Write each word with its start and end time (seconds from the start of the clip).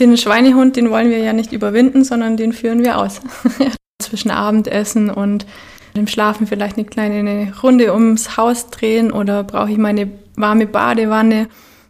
Den 0.00 0.16
Schweinehund, 0.16 0.76
den 0.76 0.90
wollen 0.90 1.10
wir 1.10 1.18
ja 1.18 1.32
nicht 1.32 1.52
überwinden, 1.52 2.04
sondern 2.04 2.36
den 2.36 2.52
führen 2.52 2.84
wir 2.84 2.98
aus. 2.98 3.20
Zwischen 4.02 4.30
Abendessen 4.30 5.10
und 5.10 5.46
dem 5.96 6.06
Schlafen 6.06 6.46
vielleicht 6.46 6.76
eine 6.76 6.86
kleine 6.86 7.52
Runde 7.62 7.92
ums 7.92 8.36
Haus 8.36 8.70
drehen 8.70 9.12
oder 9.12 9.42
brauche 9.42 9.72
ich 9.72 9.78
meine 9.78 10.10
warme 10.36 10.66
Badewanne 10.66 11.48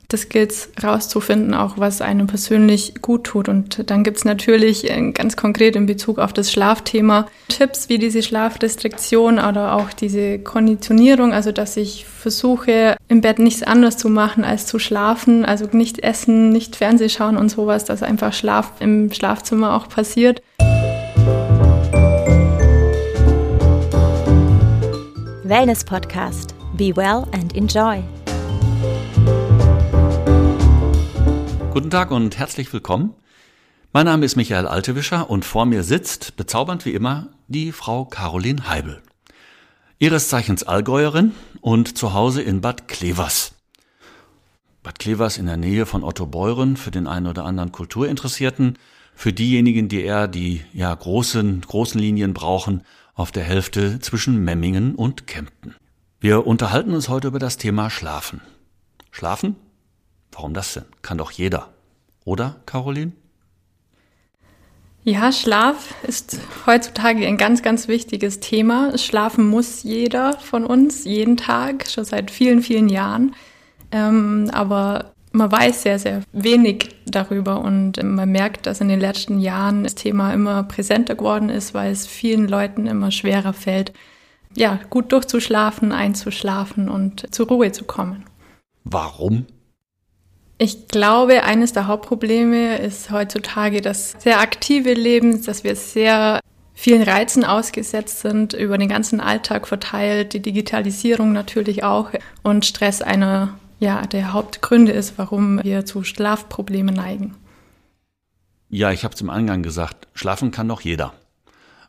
das 0.08 0.30
gilt 0.30 0.70
rauszufinden, 0.82 1.52
auch 1.52 1.76
was 1.76 2.00
einem 2.00 2.26
persönlich 2.26 2.94
gut 3.02 3.24
tut. 3.24 3.48
Und 3.50 3.90
dann 3.90 4.04
gibt's 4.04 4.24
natürlich 4.24 4.90
äh, 4.90 5.12
ganz 5.12 5.36
konkret 5.36 5.76
in 5.76 5.84
Bezug 5.84 6.18
auf 6.18 6.32
das 6.32 6.50
Schlafthema 6.50 7.26
Tipps 7.48 7.90
wie 7.90 7.98
diese 7.98 8.22
Schlafrestriktion 8.22 9.38
oder 9.38 9.74
auch 9.74 9.92
diese 9.92 10.38
Konditionierung, 10.38 11.34
also 11.34 11.52
dass 11.52 11.76
ich 11.76 12.06
versuche, 12.06 12.96
im 13.08 13.20
Bett 13.20 13.38
nichts 13.38 13.62
anderes 13.62 13.98
zu 13.98 14.08
machen 14.08 14.44
als 14.44 14.64
zu 14.64 14.78
schlafen, 14.78 15.44
also 15.44 15.68
nicht 15.72 15.98
essen, 15.98 16.48
nicht 16.50 16.76
Fernseh 16.76 17.10
schauen 17.10 17.36
und 17.36 17.50
sowas, 17.50 17.84
dass 17.84 18.02
einfach 18.02 18.32
Schlaf 18.32 18.72
im 18.80 19.12
Schlafzimmer 19.12 19.74
auch 19.74 19.90
passiert. 19.90 20.40
Wellness 25.44 25.84
Podcast. 25.84 26.54
Be 26.76 26.96
well 26.96 27.24
and 27.32 27.54
enjoy. 27.56 28.02
Guten 31.70 31.90
Tag 31.90 32.10
und 32.10 32.38
herzlich 32.38 32.72
willkommen. 32.72 33.14
Mein 33.92 34.06
Name 34.06 34.24
ist 34.24 34.36
Michael 34.36 34.66
Altewischer 34.66 35.28
und 35.28 35.44
vor 35.44 35.66
mir 35.66 35.82
sitzt, 35.82 36.34
bezaubernd 36.36 36.86
wie 36.86 36.94
immer, 36.94 37.28
die 37.46 37.72
Frau 37.72 38.06
Caroline 38.06 38.68
Heibel. 38.68 39.02
Ihres 39.98 40.28
Zeichens 40.28 40.62
Allgäuerin 40.62 41.32
und 41.60 41.96
zu 41.98 42.14
Hause 42.14 42.40
in 42.40 42.62
Bad 42.62 42.88
Klevers. 42.88 43.54
Bad 44.82 44.98
Klevers 44.98 45.36
in 45.36 45.44
der 45.44 45.58
Nähe 45.58 45.84
von 45.84 46.04
Otto 46.04 46.26
Beuren 46.26 46.78
für 46.78 46.90
den 46.90 47.06
einen 47.06 47.26
oder 47.26 47.44
anderen 47.44 47.70
Kulturinteressierten, 47.70 48.78
für 49.14 49.34
diejenigen, 49.34 49.88
die 49.88 50.02
eher 50.02 50.26
die 50.26 50.64
ja 50.72 50.92
großen 50.94 51.60
großen 51.60 52.00
Linien 52.00 52.32
brauchen, 52.32 52.82
auf 53.14 53.30
der 53.30 53.44
Hälfte 53.44 54.00
zwischen 54.00 54.42
Memmingen 54.42 54.94
und 54.94 55.26
Kempten. 55.26 55.74
Wir 56.18 56.46
unterhalten 56.46 56.94
uns 56.94 57.08
heute 57.08 57.28
über 57.28 57.38
das 57.38 57.58
Thema 57.58 57.90
Schlafen. 57.90 58.40
Schlafen 59.10 59.56
Warum 60.38 60.54
das 60.54 60.74
denn? 60.74 60.84
Kann 61.02 61.18
doch 61.18 61.32
jeder. 61.32 61.70
Oder, 62.24 62.60
Caroline? 62.64 63.10
Ja, 65.02 65.32
Schlaf 65.32 65.96
ist 66.06 66.38
heutzutage 66.64 67.26
ein 67.26 67.36
ganz, 67.36 67.60
ganz 67.60 67.88
wichtiges 67.88 68.38
Thema. 68.38 68.96
Schlafen 68.98 69.48
muss 69.48 69.82
jeder 69.82 70.34
von 70.34 70.64
uns 70.64 71.02
jeden 71.02 71.36
Tag, 71.36 71.88
schon 71.88 72.04
seit 72.04 72.30
vielen, 72.30 72.62
vielen 72.62 72.88
Jahren. 72.88 73.34
Ähm, 73.90 74.48
aber 74.52 75.12
man 75.32 75.50
weiß 75.50 75.82
sehr, 75.82 75.98
sehr 75.98 76.22
wenig 76.30 76.94
darüber 77.04 77.60
und 77.60 78.00
man 78.00 78.30
merkt, 78.30 78.66
dass 78.66 78.80
in 78.80 78.86
den 78.86 79.00
letzten 79.00 79.40
Jahren 79.40 79.82
das 79.82 79.96
Thema 79.96 80.32
immer 80.32 80.62
präsenter 80.62 81.16
geworden 81.16 81.48
ist, 81.48 81.74
weil 81.74 81.90
es 81.90 82.06
vielen 82.06 82.46
Leuten 82.46 82.86
immer 82.86 83.10
schwerer 83.10 83.54
fällt, 83.54 83.92
ja, 84.54 84.78
gut 84.88 85.10
durchzuschlafen, 85.10 85.90
einzuschlafen 85.90 86.88
und 86.88 87.34
zur 87.34 87.48
Ruhe 87.48 87.72
zu 87.72 87.82
kommen. 87.86 88.24
Warum 88.84 89.46
ich 90.58 90.88
glaube, 90.88 91.44
eines 91.44 91.72
der 91.72 91.86
Hauptprobleme 91.86 92.78
ist 92.78 93.10
heutzutage 93.10 93.80
das 93.80 94.16
sehr 94.18 94.40
aktive 94.40 94.92
Leben, 94.92 95.44
dass 95.44 95.62
wir 95.62 95.76
sehr 95.76 96.40
vielen 96.74 97.02
Reizen 97.02 97.44
ausgesetzt 97.44 98.20
sind, 98.20 98.52
über 98.52 98.76
den 98.76 98.88
ganzen 98.88 99.20
Alltag 99.20 99.66
verteilt, 99.68 100.32
die 100.32 100.42
Digitalisierung 100.42 101.32
natürlich 101.32 101.84
auch 101.84 102.10
und 102.42 102.66
Stress 102.66 103.02
einer 103.02 103.58
ja, 103.80 104.02
der 104.02 104.32
Hauptgründe 104.32 104.92
ist, 104.92 105.16
warum 105.16 105.62
wir 105.62 105.84
zu 105.84 106.02
Schlafproblemen 106.02 106.94
neigen. 106.94 107.36
Ja, 108.68 108.90
ich 108.90 109.04
habe 109.04 109.14
es 109.14 109.20
im 109.20 109.30
Eingang 109.30 109.62
gesagt, 109.62 110.08
schlafen 110.14 110.50
kann 110.50 110.68
doch 110.68 110.80
jeder. 110.80 111.14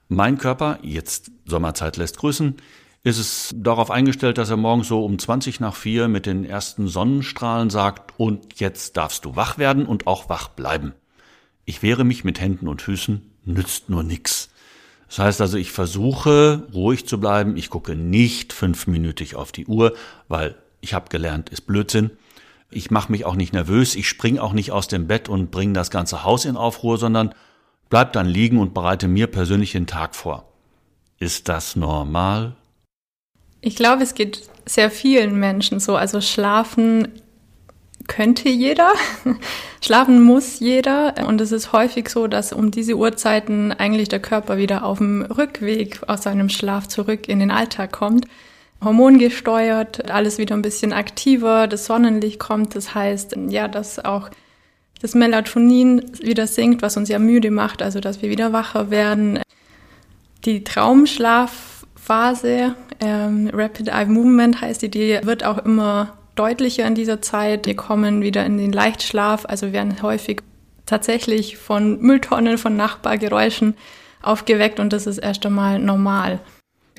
Mein 0.08 0.38
Körper, 0.38 0.80
jetzt 0.82 1.32
Sommerzeit 1.46 1.98
lässt 1.98 2.18
grüßen, 2.18 2.56
ist 3.04 3.18
es 3.18 3.56
darauf 3.56 3.92
eingestellt, 3.92 4.38
dass 4.38 4.50
er 4.50 4.58
morgens 4.58 4.88
so 4.88 5.04
um 5.06 5.18
20 5.18 5.60
nach 5.60 5.76
4 5.76 6.08
mit 6.08 6.26
den 6.26 6.44
ersten 6.44 6.88
Sonnenstrahlen 6.88 7.70
sagt, 7.70 8.14
und 8.18 8.60
jetzt 8.60 8.98
darfst 8.98 9.26
du 9.26 9.36
wach 9.36 9.58
werden 9.58 9.86
und 9.86 10.08
auch 10.08 10.30
wach 10.30 10.50
bleiben. 10.50 10.94
Ich 11.66 11.82
wehre 11.82 12.04
mich 12.04 12.24
mit 12.24 12.42
Händen 12.42 12.68
und 12.68 12.82
Füßen, 12.82 13.22
nützt 13.46 13.90
nur 13.90 14.04
nix. 14.04 14.50
Das 15.08 15.20
heißt 15.20 15.42
also, 15.42 15.58
ich 15.58 15.72
versuche 15.72 16.68
ruhig 16.74 17.08
zu 17.08 17.20
bleiben, 17.20 17.58
ich 17.58 17.70
gucke 17.70 17.96
nicht 17.96 18.54
fünfminütig 18.54 19.36
auf 19.36 19.52
die 19.52 19.66
Uhr, 19.66 19.96
weil 20.28 20.56
ich 20.82 20.94
habe 20.94 21.10
gelernt, 21.10 21.50
ist 21.50 21.68
Blödsinn. 21.68 22.12
Ich 22.70 22.92
mache 22.92 23.12
mich 23.12 23.26
auch 23.26 23.36
nicht 23.36 23.54
nervös, 23.54 23.96
ich 23.96 24.08
spring 24.08 24.38
auch 24.38 24.54
nicht 24.54 24.72
aus 24.72 24.88
dem 24.88 25.08
Bett 25.08 25.30
und 25.30 25.52
bringe 25.52 25.74
das 25.74 25.90
ganze 25.90 26.24
Haus 26.24 26.46
in 26.46 26.58
Aufruhr, 26.58 26.98
sondern 26.98 27.34
bleib 27.90 28.14
dann 28.14 28.28
liegen 28.28 28.60
und 28.60 28.74
bereite 28.74 29.08
mir 29.08 29.28
persönlich 29.28 29.72
den 29.72 29.88
Tag 29.88 30.16
vor. 30.16 30.52
Ist 31.18 31.50
das 31.50 31.76
normal? 31.76 32.56
Ich 33.62 33.76
glaube, 33.76 34.04
es 34.04 34.14
geht 34.14 34.50
sehr 34.66 34.90
vielen 34.92 35.40
Menschen 35.40 35.80
so. 35.80 35.96
Also 35.96 36.22
schlafen 36.22 37.08
könnte 38.08 38.50
jeder, 38.50 38.92
schlafen 39.82 40.22
muss 40.22 40.60
jeder. 40.60 41.14
Und 41.28 41.42
es 41.42 41.52
ist 41.52 41.74
häufig 41.74 42.10
so, 42.10 42.28
dass 42.28 42.54
um 42.54 42.72
diese 42.72 42.96
Uhrzeiten 42.96 43.72
eigentlich 43.72 44.10
der 44.10 44.20
Körper 44.20 44.58
wieder 44.58 44.84
auf 44.84 44.98
dem 44.98 45.22
Rückweg 45.22 46.02
aus 46.08 46.24
seinem 46.24 46.50
Schlaf 46.50 46.88
zurück 46.88 47.28
in 47.28 47.40
den 47.40 47.52
Alltag 47.52 47.92
kommt. 47.92 48.26
Hormongesteuert, 48.84 50.10
alles 50.10 50.38
wieder 50.38 50.56
ein 50.56 50.62
bisschen 50.62 50.94
aktiver, 50.94 51.68
das 51.68 51.86
Sonnenlicht 51.86 52.40
kommt. 52.40 52.76
Das 52.76 52.96
heißt, 52.96 53.36
ja, 53.50 53.68
dass 53.68 54.04
auch 54.04 54.30
das 55.02 55.16
Melatonin 55.16 56.12
wieder 56.22 56.48
sinkt, 56.48 56.82
was 56.82 56.98
uns 56.98 57.10
ja 57.10 57.20
müde 57.20 57.52
macht, 57.52 57.82
also 57.82 58.00
dass 58.00 58.22
wir 58.22 58.30
wieder 58.30 58.54
wacher 58.54 58.90
werden. 58.90 59.40
Die 60.46 60.64
Traumschlaf 60.64 61.79
Phase. 62.10 62.76
Ähm, 63.00 63.52
Rapid 63.54 63.90
Eye 63.90 64.08
Movement 64.08 64.62
heißt 64.62 64.82
die, 64.82 64.90
die 64.90 65.20
wird 65.22 65.44
auch 65.44 65.60
immer 65.60 66.18
deutlicher 66.34 66.88
in 66.88 66.96
dieser 66.96 67.22
Zeit. 67.22 67.68
Wir 67.68 67.76
kommen 67.76 68.24
wieder 68.24 68.44
in 68.48 68.58
den 68.58 68.72
Leichtschlaf, 68.72 69.46
also 69.46 69.74
werden 69.74 70.02
häufig 70.02 70.42
tatsächlich 70.88 71.58
von 71.58 72.02
Mülltonnen, 72.02 72.58
von 72.58 72.76
Nachbargeräuschen 72.76 73.76
aufgeweckt 74.24 74.80
und 74.80 74.92
das 74.92 75.06
ist 75.06 75.20
erst 75.20 75.46
einmal 75.46 75.78
normal. 75.78 76.40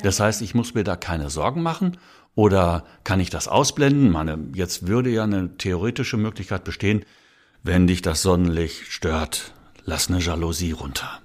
Das 0.04 0.20
heißt, 0.20 0.42
ich 0.42 0.54
muss 0.54 0.74
mir 0.74 0.84
da 0.84 0.94
keine 0.94 1.28
Sorgen 1.28 1.62
machen 1.62 1.96
oder 2.36 2.84
kann 3.02 3.18
ich 3.18 3.30
das 3.30 3.48
ausblenden? 3.48 4.12
Meine, 4.12 4.38
jetzt 4.54 4.86
würde 4.86 5.10
ja 5.10 5.24
eine 5.24 5.56
theoretische 5.56 6.18
Möglichkeit 6.18 6.62
bestehen, 6.62 7.04
wenn 7.64 7.88
dich 7.88 8.00
das 8.00 8.22
Sonnenlicht 8.22 8.86
stört, 8.92 9.54
lass 9.84 10.08
eine 10.08 10.20
Jalousie 10.20 10.70
runter. 10.70 11.18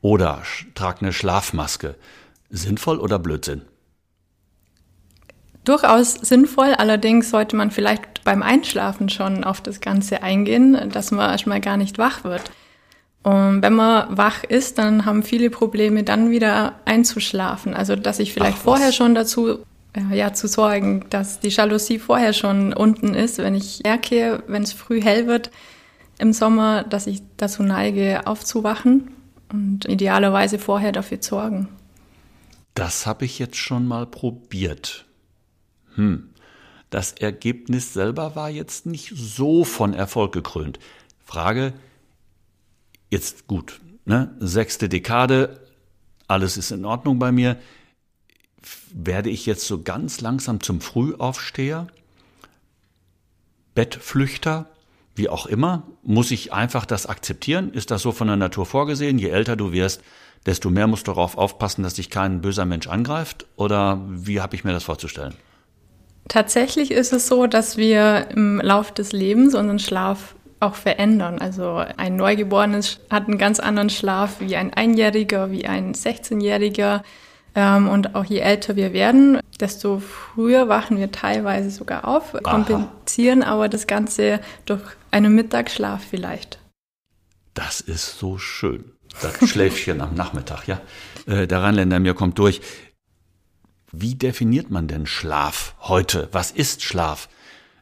Oder 0.00 0.42
trag 0.74 1.00
eine 1.00 1.12
Schlafmaske. 1.12 1.94
Sinnvoll 2.50 2.98
oder 2.98 3.18
Blödsinn? 3.18 3.62
Durchaus 5.64 6.14
sinnvoll, 6.14 6.72
allerdings 6.78 7.28
sollte 7.28 7.54
man 7.54 7.70
vielleicht 7.70 8.24
beim 8.24 8.42
Einschlafen 8.42 9.10
schon 9.10 9.44
auf 9.44 9.60
das 9.60 9.80
Ganze 9.80 10.22
eingehen, 10.22 10.90
dass 10.90 11.10
man 11.10 11.30
erstmal 11.30 11.60
gar 11.60 11.76
nicht 11.76 11.98
wach 11.98 12.24
wird. 12.24 12.50
Und 13.22 13.60
wenn 13.60 13.74
man 13.74 14.16
wach 14.16 14.44
ist, 14.44 14.78
dann 14.78 15.04
haben 15.04 15.22
viele 15.22 15.50
Probleme, 15.50 16.04
dann 16.04 16.30
wieder 16.30 16.76
einzuschlafen. 16.86 17.74
Also, 17.74 17.96
dass 17.96 18.18
ich 18.18 18.32
vielleicht 18.32 18.58
Ach, 18.60 18.62
vorher 18.62 18.92
schon 18.92 19.14
dazu, 19.14 19.58
äh, 19.92 20.16
ja, 20.16 20.32
zu 20.32 20.48
sorgen, 20.48 21.04
dass 21.10 21.40
die 21.40 21.48
Jalousie 21.48 21.98
vorher 21.98 22.32
schon 22.32 22.72
unten 22.72 23.12
ist, 23.12 23.36
wenn 23.36 23.54
ich 23.54 23.82
merke, 23.84 24.42
wenn 24.46 24.62
es 24.62 24.72
früh 24.72 25.02
hell 25.02 25.26
wird 25.26 25.50
im 26.18 26.32
Sommer, 26.32 26.84
dass 26.84 27.06
ich 27.06 27.20
dazu 27.36 27.62
neige, 27.62 28.26
aufzuwachen 28.26 29.10
und 29.52 29.84
idealerweise 29.84 30.58
vorher 30.58 30.92
dafür 30.92 31.18
sorgen. 31.20 31.68
Das 32.78 33.06
habe 33.06 33.24
ich 33.24 33.40
jetzt 33.40 33.56
schon 33.56 33.88
mal 33.88 34.06
probiert. 34.06 35.04
Hm. 35.96 36.30
Das 36.90 37.10
Ergebnis 37.10 37.92
selber 37.92 38.36
war 38.36 38.50
jetzt 38.50 38.86
nicht 38.86 39.12
so 39.16 39.64
von 39.64 39.94
Erfolg 39.94 40.32
gekrönt. 40.32 40.78
Frage, 41.24 41.72
jetzt 43.10 43.48
gut, 43.48 43.80
ne? 44.04 44.36
Sechste 44.38 44.88
Dekade, 44.88 45.60
alles 46.28 46.56
ist 46.56 46.70
in 46.70 46.84
Ordnung 46.84 47.18
bei 47.18 47.32
mir. 47.32 47.56
Werde 48.94 49.28
ich 49.28 49.44
jetzt 49.44 49.66
so 49.66 49.82
ganz 49.82 50.20
langsam 50.20 50.62
zum 50.62 50.80
Frühaufsteher? 50.80 51.88
Bettflüchter? 53.74 54.70
Wie 55.16 55.28
auch 55.28 55.46
immer? 55.46 55.88
Muss 56.04 56.30
ich 56.30 56.52
einfach 56.52 56.86
das 56.86 57.06
akzeptieren? 57.06 57.72
Ist 57.72 57.90
das 57.90 58.02
so 58.02 58.12
von 58.12 58.28
der 58.28 58.36
Natur 58.36 58.66
vorgesehen? 58.66 59.18
Je 59.18 59.30
älter 59.30 59.56
du 59.56 59.72
wirst, 59.72 60.00
desto 60.46 60.70
mehr 60.70 60.86
musst 60.86 61.06
du 61.06 61.12
darauf 61.12 61.36
aufpassen, 61.36 61.82
dass 61.82 61.94
dich 61.94 62.10
kein 62.10 62.40
böser 62.40 62.64
Mensch 62.64 62.86
angreift? 62.88 63.46
Oder 63.56 64.00
wie 64.08 64.40
habe 64.40 64.54
ich 64.56 64.64
mir 64.64 64.72
das 64.72 64.84
vorzustellen? 64.84 65.34
Tatsächlich 66.28 66.90
ist 66.90 67.12
es 67.12 67.26
so, 67.26 67.46
dass 67.46 67.76
wir 67.76 68.28
im 68.30 68.60
Lauf 68.60 68.92
des 68.92 69.12
Lebens 69.12 69.54
unseren 69.54 69.78
Schlaf 69.78 70.34
auch 70.60 70.74
verändern. 70.74 71.38
Also 71.38 71.82
ein 71.96 72.16
Neugeborenes 72.16 73.00
hat 73.10 73.28
einen 73.28 73.38
ganz 73.38 73.60
anderen 73.60 73.90
Schlaf 73.90 74.40
wie 74.40 74.56
ein 74.56 74.74
Einjähriger, 74.74 75.50
wie 75.50 75.66
ein 75.66 75.94
16-Jähriger. 75.94 77.02
Ähm, 77.54 77.88
und 77.88 78.14
auch 78.14 78.24
je 78.24 78.40
älter 78.40 78.76
wir 78.76 78.92
werden, 78.92 79.40
desto 79.60 80.00
früher 80.00 80.68
wachen 80.68 80.98
wir 80.98 81.10
teilweise 81.10 81.70
sogar 81.70 82.06
auf, 82.06 82.34
kompensieren 82.42 83.42
aber 83.42 83.68
das 83.68 83.86
Ganze 83.86 84.40
durch 84.66 84.82
einen 85.10 85.34
Mittagsschlaf 85.34 86.02
vielleicht. 86.04 86.58
Das 87.54 87.80
ist 87.80 88.18
so 88.18 88.38
schön. 88.38 88.92
Das 89.20 89.48
Schläfchen 89.48 90.00
am 90.00 90.14
Nachmittag, 90.14 90.66
ja. 90.66 90.80
Äh, 91.26 91.46
der 91.46 91.62
Rheinländer 91.62 91.98
mir 92.00 92.14
kommt 92.14 92.38
durch. 92.38 92.60
Wie 93.90 94.14
definiert 94.14 94.70
man 94.70 94.86
denn 94.86 95.06
Schlaf 95.06 95.74
heute? 95.80 96.28
Was 96.32 96.50
ist 96.50 96.82
Schlaf? 96.82 97.28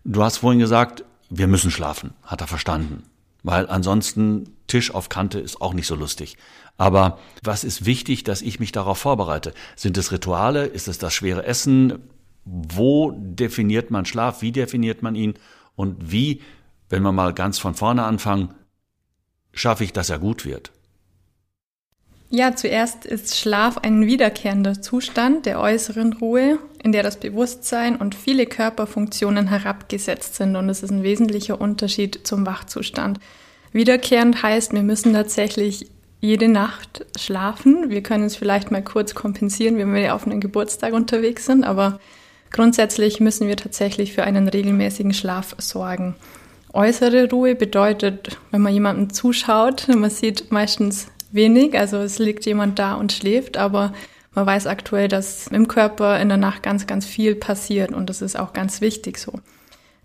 Du 0.05 0.23
hast 0.23 0.39
vorhin 0.39 0.61
gesagt, 0.61 1.05
wir 1.31 1.49
müssen 1.49 1.71
schlafen. 1.71 2.15
Hat 2.23 2.41
er 2.41 2.47
verstanden. 2.47 3.03
Weil 3.43 3.69
ansonsten 3.69 4.57
Tisch 4.67 4.93
auf 4.93 5.09
Kante 5.09 5.39
ist 5.41 5.61
auch 5.61 5.75
nicht 5.75 5.87
so 5.87 5.95
lustig. 5.95 6.37
Aber 6.77 7.19
was 7.43 7.65
ist 7.65 7.87
wichtig, 7.87 8.25
dass 8.25 8.43
ich 8.43 8.61
mich 8.61 8.73
darauf 8.73 8.99
vorbereite? 8.99 9.55
Sind 9.77 9.97
es 9.99 10.13
Rituale? 10.13 10.67
Ist 10.67 10.89
es 10.89 10.99
das 10.99 11.15
schwere 11.15 11.45
Essen? 11.45 11.99
Wo 12.45 13.13
definiert 13.17 13.91
man 13.91 14.05
Schlaf? 14.05 14.43
Wie 14.43 14.53
definiert 14.53 15.03
man 15.03 15.15
ihn? 15.15 15.35
Und 15.75 16.11
wie, 16.11 16.43
wenn 16.89 17.03
wir 17.03 17.13
mal 17.13 17.35
ganz 17.35 17.59
von 17.59 17.75
vorne 17.75 18.05
anfangen, 18.05 18.55
schaffe 19.53 19.85
ich, 19.85 19.93
dass 19.93 20.11
er 20.11 20.19
gut 20.19 20.45
wird? 20.45 20.73
Ja, 22.29 22.57
zuerst 22.57 23.07
ist 23.07 23.37
Schlaf 23.37 23.79
ein 23.79 24.05
wiederkehrender 24.05 24.83
Zustand 24.83 25.47
der 25.47 25.61
äußeren 25.61 26.13
Ruhe, 26.15 26.59
in 26.83 26.91
der 26.91 27.05
das 27.05 27.19
Bewusstsein 27.19 27.97
und 27.97 28.17
viele 28.17 28.47
Körperfunktionen 28.47 29.49
herabgesetzt 29.49 30.35
sind. 30.35 30.57
Und 30.57 30.69
es 30.69 30.83
ist 30.83 30.91
ein 30.91 31.05
wesentlicher 31.05 31.61
Unterschied 31.61 32.27
zum 32.27 32.45
Wachzustand. 32.45 33.21
Wiederkehrend 33.73 34.43
heißt, 34.43 34.73
wir 34.73 34.83
müssen 34.83 35.13
tatsächlich 35.13 35.87
jede 36.21 36.49
Nacht 36.49 37.07
schlafen. 37.17 37.91
Wir 37.91 38.03
können 38.03 38.25
es 38.25 38.35
vielleicht 38.35 38.73
mal 38.73 38.83
kurz 38.83 39.15
kompensieren, 39.15 39.79
wenn 39.79 39.95
wir 39.95 40.15
auf 40.15 40.27
einem 40.27 40.41
Geburtstag 40.41 40.95
unterwegs 40.95 41.47
sind, 41.47 41.63
aber 41.63 42.01
grundsätzlich 42.51 43.21
müssen 43.21 43.47
wir 43.47 43.57
tatsächlich 43.57 44.13
für 44.13 44.25
einen 44.25 44.49
regelmäßigen 44.49 45.15
Schlaf 45.15 45.55
sorgen. 45.59 46.17
Äußere 46.73 47.31
Ruhe 47.31 47.55
bedeutet, 47.55 48.39
wenn 48.51 48.63
man 48.63 48.73
jemanden 48.73 49.11
zuschaut, 49.11 49.87
man 49.89 50.11
sieht 50.11 50.51
meistens 50.51 51.07
wenig. 51.33 51.79
Also 51.79 51.99
es 51.99 52.19
liegt 52.19 52.47
jemand 52.47 52.79
da 52.79 52.95
und 52.95 53.13
schläft, 53.13 53.57
aber 53.57 53.93
man 54.35 54.47
weiß 54.47 54.67
aktuell, 54.67 55.09
dass 55.09 55.47
im 55.49 55.67
Körper 55.67 56.21
in 56.21 56.29
der 56.29 56.39
Nacht 56.39 56.63
ganz, 56.63 56.87
ganz 56.87 57.07
viel 57.07 57.35
passiert 57.35 57.93
und 57.93 58.11
das 58.11 58.23
ist 58.23 58.39
auch 58.39 58.53
ganz 58.53 58.81
wichtig 58.81 59.19
so. 59.19 59.33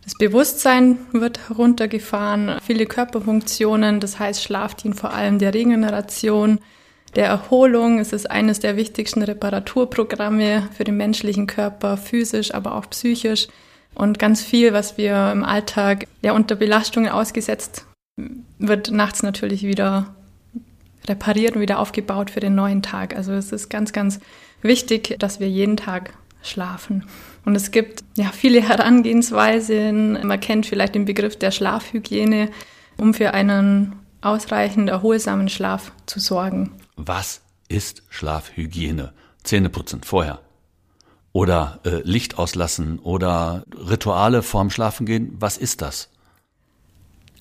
Das 0.04 0.16
Bewusstsein 0.16 0.98
wird 1.12 1.50
heruntergefahren, 1.50 2.58
viele 2.66 2.86
Körperfunktionen, 2.86 4.00
das 4.00 4.18
heißt 4.18 4.42
Schlaf 4.42 4.74
dient 4.74 4.96
vor 4.96 5.14
allem 5.14 5.38
der 5.38 5.54
Regeneration, 5.54 6.60
der 7.16 7.28
Erholung. 7.28 8.00
Es 8.00 8.14
ist 8.14 8.32
eines 8.32 8.60
der 8.60 8.78
wichtigsten 8.78 9.22
Reparaturprogramme 9.22 10.70
für 10.76 10.86
den 10.86 10.98
menschlichen 10.98 11.46
Körper, 11.46 11.98
physisch, 11.98 12.54
aber 12.54 12.76
auch 12.76 12.90
psychisch. 12.90 13.48
Und 13.94 14.18
ganz 14.18 14.42
viel, 14.42 14.74
was 14.74 14.98
wir 14.98 15.32
im 15.32 15.44
Alltag 15.44 16.08
ja 16.22 16.32
unter 16.32 16.56
Belastungen 16.56 17.12
ausgesetzt, 17.12 17.86
wird 18.58 18.92
nachts 18.92 19.24
natürlich 19.24 19.64
wieder 19.64 20.16
repariert 21.08 21.56
und 21.56 21.62
wieder 21.62 21.80
aufgebaut 21.80 22.30
für 22.30 22.40
den 22.40 22.56
neuen 22.56 22.82
Tag. 22.82 23.16
Also 23.16 23.34
es 23.34 23.52
ist 23.52 23.70
ganz, 23.70 23.94
ganz 23.94 24.20
wichtig, 24.62 25.16
dass 25.20 25.40
wir 25.40 25.50
jeden 25.50 25.78
Tag 25.78 26.14
schlafen. 26.44 27.06
Und 27.46 27.56
es 27.56 27.72
gibt 27.72 28.04
ja 28.16 28.32
viele 28.32 28.62
Herangehensweisen. 28.68 30.26
Man 30.26 30.40
kennt 30.40 30.66
vielleicht 30.66 30.96
den 30.96 31.06
Begriff 31.06 31.38
der 31.38 31.52
Schlafhygiene, 31.52 32.50
um 32.98 33.14
für 33.14 33.34
einen 33.34 33.96
ausreichend 34.22 34.90
erholsamen 34.90 35.50
Schlaf 35.50 35.92
zu 36.06 36.20
sorgen. 36.20 36.72
Was 36.96 37.42
ist 37.68 38.04
Schlafhygiene? 38.10 39.14
Zähneputzen 39.44 40.04
vorher. 40.04 40.40
Oder 41.34 41.80
äh, 41.86 42.02
Licht 42.04 42.38
auslassen 42.38 43.00
oder 43.00 43.64
Rituale 43.90 44.44
vorm 44.44 44.70
Schlafengehen. 44.70 45.36
Was 45.40 45.58
ist 45.58 45.82
das? 45.82 46.10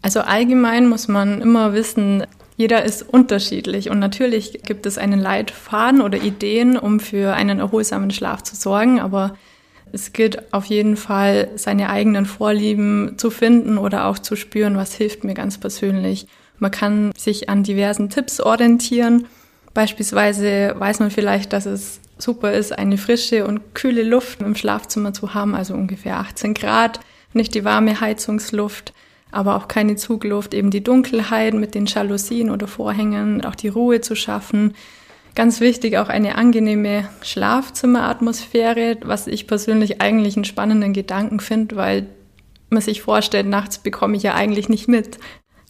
Also 0.00 0.20
allgemein 0.20 0.88
muss 0.88 1.08
man 1.08 1.42
immer 1.42 1.74
wissen, 1.74 2.24
jeder 2.60 2.84
ist 2.84 3.00
unterschiedlich 3.08 3.88
und 3.88 4.00
natürlich 4.00 4.60
gibt 4.64 4.84
es 4.84 4.98
einen 4.98 5.18
Leitfaden 5.18 6.02
oder 6.02 6.18
Ideen, 6.18 6.76
um 6.76 7.00
für 7.00 7.32
einen 7.32 7.58
erholsamen 7.58 8.10
Schlaf 8.10 8.42
zu 8.42 8.54
sorgen, 8.54 9.00
aber 9.00 9.34
es 9.92 10.12
gilt 10.12 10.52
auf 10.52 10.66
jeden 10.66 10.98
Fall, 10.98 11.48
seine 11.54 11.88
eigenen 11.88 12.26
Vorlieben 12.26 13.14
zu 13.16 13.30
finden 13.30 13.78
oder 13.78 14.04
auch 14.04 14.18
zu 14.18 14.36
spüren, 14.36 14.76
was 14.76 14.92
hilft 14.92 15.24
mir 15.24 15.32
ganz 15.32 15.56
persönlich. 15.56 16.26
Man 16.58 16.70
kann 16.70 17.12
sich 17.16 17.48
an 17.48 17.62
diversen 17.62 18.10
Tipps 18.10 18.40
orientieren. 18.40 19.26
Beispielsweise 19.72 20.74
weiß 20.76 21.00
man 21.00 21.10
vielleicht, 21.10 21.54
dass 21.54 21.64
es 21.64 22.02
super 22.18 22.52
ist, 22.52 22.78
eine 22.78 22.98
frische 22.98 23.46
und 23.46 23.74
kühle 23.74 24.02
Luft 24.02 24.42
im 24.42 24.54
Schlafzimmer 24.54 25.14
zu 25.14 25.32
haben, 25.32 25.54
also 25.54 25.72
ungefähr 25.72 26.18
18 26.18 26.52
Grad, 26.52 27.00
nicht 27.32 27.54
die 27.54 27.64
warme 27.64 28.02
Heizungsluft 28.02 28.92
aber 29.32 29.56
auch 29.56 29.68
keine 29.68 29.96
Zugluft, 29.96 30.54
eben 30.54 30.70
die 30.70 30.82
Dunkelheit 30.82 31.54
mit 31.54 31.74
den 31.74 31.86
Jalousien 31.86 32.50
oder 32.50 32.66
Vorhängen, 32.66 33.44
auch 33.44 33.54
die 33.54 33.68
Ruhe 33.68 34.00
zu 34.00 34.14
schaffen. 34.14 34.74
Ganz 35.34 35.60
wichtig 35.60 35.96
auch 35.98 36.08
eine 36.08 36.36
angenehme 36.36 37.08
Schlafzimmeratmosphäre, 37.22 38.98
was 39.02 39.26
ich 39.26 39.46
persönlich 39.46 40.00
eigentlich 40.00 40.36
einen 40.36 40.44
spannenden 40.44 40.92
Gedanken 40.92 41.40
finde, 41.40 41.76
weil 41.76 42.06
man 42.68 42.82
sich 42.82 43.02
vorstellt, 43.02 43.46
nachts 43.46 43.78
bekomme 43.78 44.16
ich 44.16 44.22
ja 44.22 44.34
eigentlich 44.34 44.68
nicht 44.68 44.88
mit. 44.88 45.18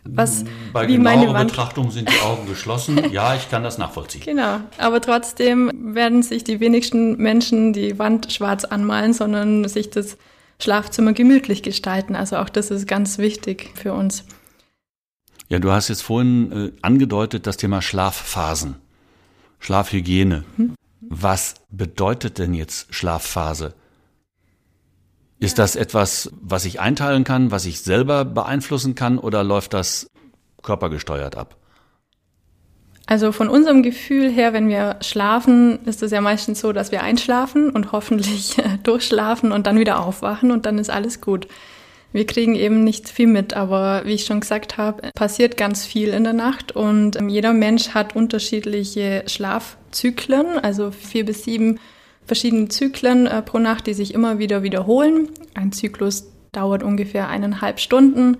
Was, 0.05 0.45
Bei 0.73 0.89
wie 0.89 0.97
genauerer 0.97 1.33
meine 1.33 1.45
Betrachtung 1.45 1.91
sind 1.91 2.09
die 2.09 2.21
Augen 2.21 2.47
geschlossen. 2.47 2.99
Ja, 3.12 3.35
ich 3.35 3.51
kann 3.51 3.62
das 3.62 3.77
nachvollziehen. 3.77 4.23
Genau, 4.25 4.61
aber 4.79 5.01
trotzdem 5.01 5.71
werden 5.95 6.23
sich 6.23 6.45
die 6.45 6.61
wenigsten 6.61 7.17
Menschen 7.17 7.73
die 7.73 7.99
Wand 7.99 8.33
schwarz 8.33 8.65
anmalen, 8.65 9.12
sondern 9.12 9.69
sich 9.69 9.91
das 9.91 10.17
Schlafzimmer 10.62 11.12
gemütlich 11.12 11.62
gestalten. 11.62 12.15
Also 12.17 12.37
auch 12.37 12.49
das 12.49 12.71
ist 12.71 12.87
ganz 12.87 13.19
wichtig 13.19 13.71
für 13.75 13.93
uns. 13.93 14.25
Ja, 15.49 15.59
du 15.59 15.73
hast 15.73 15.89
jetzt 15.89 16.03
vorhin 16.03 16.53
äh, 16.53 16.73
angedeutet 16.83 17.47
das 17.47 17.57
Thema 17.57 17.83
Schlafphasen, 17.83 18.77
Schlafhygiene. 19.59 20.45
Hm? 20.57 20.75
Was 21.01 21.55
bedeutet 21.71 22.39
denn 22.39 22.55
jetzt 22.55 22.95
Schlafphase? 22.95 23.75
Ist 25.41 25.59
das 25.59 25.75
etwas, 25.75 26.31
was 26.41 26.67
ich 26.67 26.81
einteilen 26.81 27.25
kann, 27.25 27.51
was 27.51 27.65
ich 27.65 27.81
selber 27.81 28.25
beeinflussen 28.25 28.95
kann 28.95 29.19
oder 29.19 29.43
läuft 29.43 29.73
das 29.73 30.11
körpergesteuert 30.62 31.35
ab? 31.35 31.57
Also 33.11 33.33
von 33.33 33.49
unserem 33.49 33.83
Gefühl 33.83 34.31
her, 34.31 34.53
wenn 34.53 34.69
wir 34.69 34.95
schlafen, 35.01 35.81
ist 35.85 36.01
es 36.01 36.12
ja 36.12 36.21
meistens 36.21 36.61
so, 36.61 36.73
dass 36.73 36.93
wir 36.93 37.03
einschlafen 37.03 37.69
und 37.69 37.91
hoffentlich 37.91 38.57
durchschlafen 38.85 39.51
und 39.51 39.67
dann 39.67 39.81
wieder 39.81 40.07
aufwachen 40.07 40.53
und 40.53 40.65
dann 40.65 40.79
ist 40.79 40.91
alles 40.91 41.21
gut. 41.21 41.49
Wir 42.12 42.25
kriegen 42.25 42.55
eben 42.55 42.85
nicht 42.85 43.09
viel 43.09 43.27
mit, 43.27 43.53
aber 43.53 44.03
wie 44.05 44.15
ich 44.15 44.27
schon 44.27 44.39
gesagt 44.39 44.79
habe, 44.79 45.11
passiert 45.17 45.57
ganz 45.57 45.85
viel 45.85 46.11
in 46.11 46.23
der 46.23 46.35
Nacht 46.35 46.71
und 46.71 47.17
ähm, 47.17 47.29
jeder 47.29 47.53
Mensch 47.53 47.89
hat 47.95 48.14
unterschiedliche 48.14 49.25
Schlafzyklen, 49.26 50.61
also 50.62 50.93
vier 50.93 51.25
bis 51.25 51.43
sieben 51.43 51.81
verschiedene 52.26 52.69
Zyklen 52.69 53.26
äh, 53.26 53.43
pro 53.43 53.59
Nacht, 53.59 53.88
die 53.88 53.95
sich 53.95 54.14
immer 54.14 54.38
wieder 54.38 54.62
wiederholen. 54.62 55.31
Ein 55.55 55.73
Zyklus 55.73 56.31
dauert 56.52 56.85
ungefähr 56.85 57.29
eineinhalb 57.29 57.81
Stunden. 57.81 58.37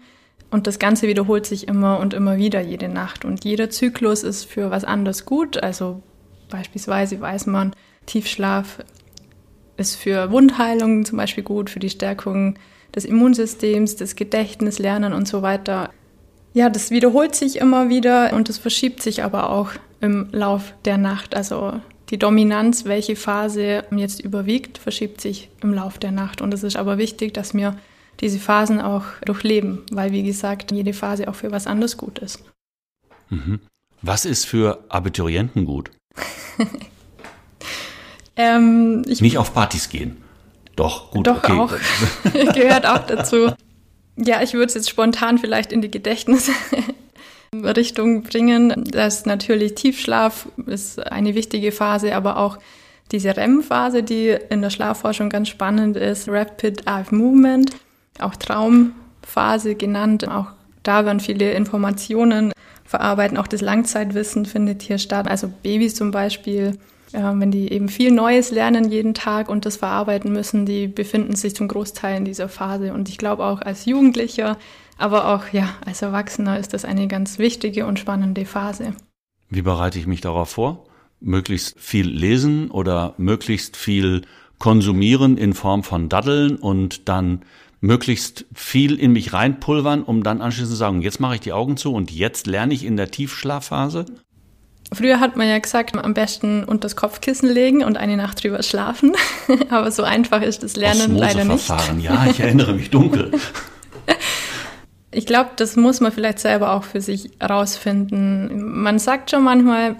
Und 0.51 0.67
das 0.67 0.79
Ganze 0.79 1.07
wiederholt 1.07 1.47
sich 1.47 1.69
immer 1.69 2.01
und 2.01 2.13
immer 2.13 2.37
wieder 2.37 2.61
jede 2.61 2.89
Nacht. 2.89 3.25
Und 3.25 3.45
jeder 3.45 3.71
Zyklus 3.71 4.23
ist 4.23 4.45
für 4.45 4.71
was 4.71 4.85
anderes 4.85 5.25
gut. 5.25 5.63
Also 5.63 6.03
beispielsweise 6.49 7.21
weiß 7.21 7.47
man, 7.47 7.73
Tiefschlaf 8.07 8.79
ist 9.77 9.97
für 9.97 10.31
Wundheilung 10.31 11.05
zum 11.05 11.19
Beispiel 11.19 11.45
gut, 11.45 11.71
für 11.71 11.79
die 11.79 11.91
Stärkung 11.91 12.57
des 12.95 13.05
Immunsystems, 13.05 13.97
des 13.97 14.17
Gedächtnis, 14.17 14.79
Lernen 14.79 15.13
und 15.13 15.29
so 15.29 15.43
weiter. 15.43 15.91
Ja, 16.53 16.69
das 16.69 16.91
wiederholt 16.91 17.37
sich 17.37 17.57
immer 17.57 17.89
wieder 17.89 18.33
und 18.33 18.49
es 18.49 18.59
verschiebt 18.59 19.03
sich 19.03 19.23
aber 19.23 19.51
auch 19.51 19.71
im 20.01 20.29
Lauf 20.33 20.75
der 20.85 20.99
Nacht. 20.99 21.37
Also 21.37 21.75
die 22.11 22.19
Dominanz, 22.19 22.85
welche 22.87 23.15
Phase 23.15 23.85
jetzt 23.95 24.21
überwiegt, 24.21 24.79
verschiebt 24.79 25.21
sich 25.21 25.49
im 25.63 25.73
Lauf 25.73 25.99
der 25.99 26.11
Nacht. 26.11 26.41
Und 26.43 26.53
es 26.53 26.65
ist 26.65 26.77
aber 26.77 26.99
wichtig, 26.99 27.33
dass 27.33 27.55
wir 27.55 27.77
diese 28.21 28.39
Phasen 28.39 28.81
auch 28.81 29.05
durchleben, 29.25 29.83
weil 29.91 30.13
wie 30.13 30.23
gesagt, 30.23 30.73
jede 30.73 30.93
Phase 30.93 31.29
auch 31.29 31.35
für 31.35 31.53
was 31.53 31.67
anderes 31.67 31.97
gut 31.97 32.19
ist. 32.19 32.43
Mhm. 33.31 33.61
Was 34.03 34.25
ist 34.25 34.47
für 34.47 34.85
Abiturienten 34.89 35.65
gut? 35.65 35.91
ähm, 38.37 39.03
Nicht 39.03 39.39
auf 39.39 39.55
Partys 39.55 39.89
gehen. 39.89 40.17
Doch, 40.77 41.11
gut. 41.11 41.27
Doch 41.27 41.43
okay. 41.45 41.53
auch. 41.53 41.73
Gehört 42.55 42.87
auch 42.87 43.05
dazu. 43.07 43.53
Ja, 44.17 44.43
ich 44.43 44.55
würde 44.55 44.67
es 44.67 44.75
jetzt 44.75 44.91
spontan 44.91 45.39
vielleicht 45.39 45.73
in 45.73 45.83
die 45.83 45.91
Gedächtnisrichtung 45.91 48.23
bringen. 48.31 48.85
Das 48.91 49.27
natürlich 49.27 49.75
Tiefschlaf 49.75 50.49
ist 50.67 51.01
eine 51.01 51.35
wichtige 51.35 51.73
Phase, 51.73 52.15
aber 52.15 52.37
auch 52.39 52.59
diese 53.13 53.37
REM-Phase, 53.37 54.03
die 54.03 54.37
in 54.51 54.63
der 54.63 54.71
Schlafforschung 54.71 55.31
ganz 55.31 55.49
spannend 55.49 55.97
ist, 55.97 56.29
Rapid 56.29 56.87
Eye 56.87 57.05
Movement 57.11 57.73
auch 58.19 58.35
Traumphase 58.37 59.75
genannt. 59.75 60.29
Auch 60.29 60.47
da 60.83 61.05
werden 61.05 61.21
viele 61.21 61.53
Informationen 61.53 62.53
verarbeiten. 62.85 63.37
Auch 63.37 63.47
das 63.47 63.61
Langzeitwissen 63.61 64.47
findet 64.47 64.83
hier 64.83 64.99
statt. 64.99 65.29
Also 65.29 65.49
Babys 65.63 65.95
zum 65.95 66.11
Beispiel 66.11 66.79
äh, 67.13 67.23
wenn 67.23 67.51
die 67.51 67.73
eben 67.73 67.89
viel 67.89 68.11
Neues 68.11 68.51
lernen 68.51 68.91
jeden 68.91 69.15
Tag 69.15 69.49
und 69.49 69.67
das 69.67 69.77
verarbeiten 69.77 70.33
müssen, 70.33 70.67
die 70.67 70.87
befinden 70.87 71.35
sich 71.35 71.55
zum 71.55 71.69
Großteil 71.69 72.17
in 72.17 72.25
dieser 72.25 72.49
Phase. 72.49 72.93
Und 72.93 73.09
ich 73.09 73.19
glaube 73.19 73.45
auch 73.45 73.61
als 73.61 73.85
Jugendlicher, 73.85 74.57
aber 74.99 75.35
auch 75.35 75.53
ja 75.53 75.71
als 75.85 76.03
Erwachsener 76.03 76.59
ist 76.59 76.73
das 76.73 76.85
eine 76.85 77.09
ganz 77.09 77.39
wichtige 77.39 77.87
und 77.87 77.99
spannende 77.99 78.45
Phase. 78.45 78.93
Wie 79.49 79.63
bereite 79.63 79.99
ich 79.99 80.07
mich 80.07 80.21
darauf 80.21 80.51
vor? 80.51 80.85
Möglichst 81.21 81.79
viel 81.79 82.09
lesen 82.09 82.71
oder 82.71 83.15
möglichst 83.19 83.77
viel 83.77 84.23
konsumieren 84.59 85.37
in 85.37 85.55
Form 85.55 85.83
von 85.83 86.09
Daddeln 86.09 86.57
und 86.57 87.09
dann 87.09 87.43
möglichst 87.81 88.45
viel 88.55 88.99
in 88.99 89.13
mich 89.13 89.33
reinpulvern, 89.33 90.03
um 90.03 90.23
dann 90.23 90.41
anschließend 90.41 90.73
zu 90.73 90.77
sagen, 90.77 91.03
jetzt 91.03 91.21
mache 91.21 91.37
ich 91.37 91.41
die 91.41 91.53
Augen 91.53 91.77
zu 91.77 91.93
und 91.93 92.11
jetzt 92.11 92.47
lerne 92.47 92.75
ich 92.75 92.85
in 92.85 92.97
der 92.97 93.11
Tiefschlafphase? 93.11 94.07
Früher 94.93 95.21
hat 95.21 95.37
man 95.37 95.49
ja 95.49 95.59
gesagt, 95.59 95.97
am 95.97 96.15
besten 96.15 96.65
unter 96.65 96.83
das 96.83 96.97
Kopfkissen 96.97 97.49
legen 97.49 97.85
und 97.85 97.97
eine 97.97 98.17
Nacht 98.17 98.43
drüber 98.43 98.63
schlafen. 98.63 99.13
Aber 99.71 99.93
so 99.93 100.03
einfach 100.03 100.43
ist 100.43 100.63
das 100.65 100.77
Lernen 100.77 101.17
leider 101.17 101.45
nicht. 101.45 101.69
Ja, 102.01 102.27
ich 102.29 102.41
erinnere 102.41 102.75
mich 102.75 102.91
dunkel. 102.91 103.33
Ich 105.13 105.27
glaube, 105.27 105.51
das 105.57 105.75
muss 105.75 106.01
man 106.01 106.13
vielleicht 106.13 106.39
selber 106.39 106.73
auch 106.73 106.85
für 106.85 107.01
sich 107.01 107.31
rausfinden. 107.43 108.81
Man 108.81 109.01
sagt 109.01 109.33
schon 109.33 109.43
manchmal, 109.43 109.97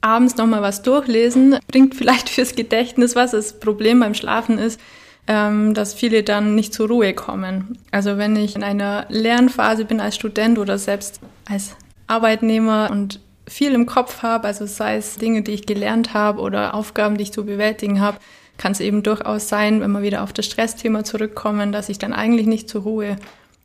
abends 0.00 0.36
nochmal 0.36 0.62
was 0.62 0.82
durchlesen, 0.82 1.56
bringt 1.66 1.96
vielleicht 1.96 2.28
fürs 2.28 2.54
Gedächtnis 2.54 3.16
was. 3.16 3.32
Das 3.32 3.58
Problem 3.58 3.98
beim 3.98 4.14
Schlafen 4.14 4.58
ist, 4.58 4.80
dass 5.26 5.94
viele 5.94 6.22
dann 6.24 6.54
nicht 6.54 6.74
zur 6.74 6.88
Ruhe 6.88 7.14
kommen. 7.14 7.78
Also 7.90 8.18
wenn 8.18 8.34
ich 8.36 8.56
in 8.56 8.64
einer 8.64 9.06
Lernphase 9.08 9.84
bin 9.84 10.00
als 10.00 10.16
Student 10.16 10.58
oder 10.58 10.78
selbst 10.78 11.20
als 11.48 11.76
Arbeitnehmer 12.08 12.90
und 12.90 13.20
viel 13.46 13.72
im 13.72 13.86
Kopf 13.86 14.22
habe, 14.22 14.48
also 14.48 14.66
sei 14.66 14.96
es 14.96 15.16
Dinge, 15.16 15.42
die 15.42 15.52
ich 15.52 15.66
gelernt 15.66 16.14
habe 16.14 16.40
oder 16.40 16.74
Aufgaben, 16.74 17.16
die 17.16 17.22
ich 17.22 17.32
zu 17.32 17.44
bewältigen 17.44 18.00
habe, 18.00 18.18
kann 18.58 18.72
es 18.72 18.80
eben 18.80 19.02
durchaus 19.02 19.48
sein, 19.48 19.80
wenn 19.80 19.92
wir 19.92 20.02
wieder 20.02 20.22
auf 20.22 20.32
das 20.32 20.46
Stressthema 20.46 21.04
zurückkommen, 21.04 21.72
dass 21.72 21.88
ich 21.88 21.98
dann 21.98 22.12
eigentlich 22.12 22.46
nicht 22.46 22.68
zur 22.68 22.82
Ruhe 22.82 23.16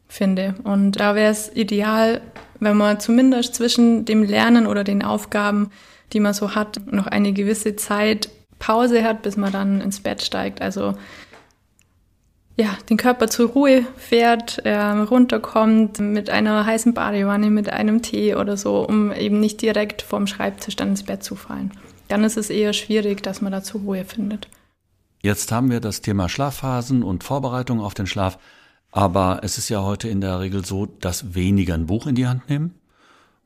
finde. 0.07 0.55
Und 0.63 0.99
da 0.99 1.15
wäre 1.15 1.31
es 1.31 1.51
ideal, 1.53 2.21
wenn 2.59 2.77
man 2.77 2.99
zumindest 2.99 3.55
zwischen 3.55 4.05
dem 4.05 4.23
Lernen 4.23 4.65
oder 4.65 4.83
den 4.83 5.03
Aufgaben, 5.03 5.71
die 6.13 6.19
man 6.19 6.33
so 6.33 6.55
hat, 6.55 6.79
noch 6.91 7.07
eine 7.07 7.33
gewisse 7.33 7.75
Zeit 7.75 8.29
Pause 8.59 9.03
hat, 9.03 9.21
bis 9.21 9.37
man 9.37 9.51
dann 9.51 9.81
ins 9.81 9.99
Bett 9.99 10.23
steigt. 10.23 10.61
Also 10.61 10.95
ja, 12.57 12.75
den 12.89 12.97
Körper 12.97 13.27
zur 13.27 13.49
Ruhe 13.49 13.85
fährt, 13.97 14.57
äh, 14.65 14.75
runterkommt 14.75 15.99
mit 15.99 16.29
einer 16.29 16.65
heißen 16.65 16.93
Badewanne, 16.93 17.51
mit 17.51 17.69
einem 17.69 18.01
Tee 18.01 18.35
oder 18.35 18.57
so, 18.57 18.79
um 18.79 19.11
eben 19.11 19.39
nicht 19.39 19.61
direkt 19.61 20.01
vorm 20.01 20.25
Schreibtisch 20.25 20.75
dann 20.75 20.89
ins 20.89 21.03
Bett 21.03 21.23
zu 21.23 21.35
fallen. 21.35 21.71
Dann 22.07 22.23
ist 22.23 22.35
es 22.35 22.49
eher 22.49 22.73
schwierig, 22.73 23.21
dass 23.21 23.41
man 23.41 23.51
da 23.51 23.61
zur 23.61 23.81
Ruhe 23.81 24.05
findet. 24.05 24.47
Jetzt 25.21 25.51
haben 25.51 25.69
wir 25.69 25.79
das 25.79 26.01
Thema 26.01 26.29
Schlafphasen 26.29 27.03
und 27.03 27.23
Vorbereitung 27.23 27.79
auf 27.79 27.93
den 27.93 28.07
Schlaf. 28.07 28.39
Aber 28.91 29.41
es 29.43 29.57
ist 29.57 29.69
ja 29.69 29.83
heute 29.83 30.07
in 30.07 30.21
der 30.21 30.39
Regel 30.39 30.65
so, 30.65 30.85
dass 30.85 31.35
weniger 31.35 31.75
ein 31.75 31.85
Buch 31.85 32.07
in 32.07 32.15
die 32.15 32.27
Hand 32.27 32.49
nehmen. 32.49 32.73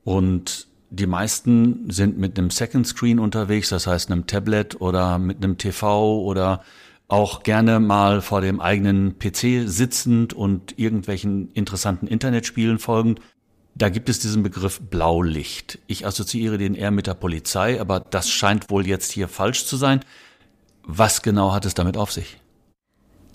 Und 0.04 0.68
die 0.90 1.06
meisten 1.06 1.90
sind 1.90 2.18
mit 2.18 2.38
einem 2.38 2.50
Second 2.50 2.86
Screen 2.86 3.18
unterwegs, 3.18 3.70
das 3.70 3.86
heißt 3.86 4.10
einem 4.10 4.26
Tablet 4.26 4.80
oder 4.80 5.18
mit 5.18 5.38
einem 5.38 5.58
TV 5.58 6.20
oder 6.22 6.62
auch 7.12 7.42
gerne 7.42 7.78
mal 7.78 8.22
vor 8.22 8.40
dem 8.40 8.58
eigenen 8.58 9.18
PC 9.18 9.68
sitzend 9.68 10.32
und 10.32 10.78
irgendwelchen 10.78 11.52
interessanten 11.52 12.06
Internetspielen 12.06 12.78
folgend. 12.78 13.20
Da 13.74 13.90
gibt 13.90 14.08
es 14.08 14.18
diesen 14.18 14.42
Begriff 14.42 14.80
Blaulicht. 14.80 15.78
Ich 15.88 16.06
assoziiere 16.06 16.56
den 16.56 16.74
eher 16.74 16.90
mit 16.90 17.06
der 17.06 17.12
Polizei, 17.12 17.78
aber 17.78 18.00
das 18.00 18.30
scheint 18.30 18.70
wohl 18.70 18.86
jetzt 18.86 19.12
hier 19.12 19.28
falsch 19.28 19.66
zu 19.66 19.76
sein. 19.76 20.00
Was 20.84 21.20
genau 21.20 21.52
hat 21.52 21.66
es 21.66 21.74
damit 21.74 21.98
auf 21.98 22.10
sich? 22.10 22.38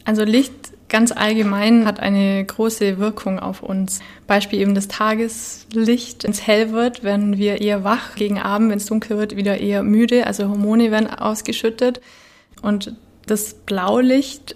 Also 0.06 0.24
Licht 0.24 0.74
ganz 0.90 1.12
allgemein 1.12 1.86
hat 1.86 2.00
eine 2.00 2.44
große 2.44 2.98
Wirkung 2.98 3.38
auf 3.38 3.62
uns. 3.62 4.00
Beispiel 4.26 4.60
eben 4.60 4.74
das 4.74 4.88
Tageslicht, 4.88 6.24
wenn 6.24 6.32
es 6.32 6.48
hell 6.48 6.72
wird, 6.72 7.04
werden 7.04 7.38
wir 7.38 7.62
eher 7.62 7.84
wach, 7.84 8.16
gegen 8.16 8.40
Abend, 8.40 8.72
wenn 8.72 8.78
es 8.78 8.88
dunkel 8.88 9.20
wird, 9.20 9.36
wieder 9.36 9.60
eher 9.60 9.84
müde, 9.84 10.26
also 10.26 10.50
Hormone 10.50 10.90
werden 10.90 11.08
ausgeschüttet. 11.08 12.02
Und 12.64 12.96
das 13.28 13.54
Blaulicht 13.54 14.56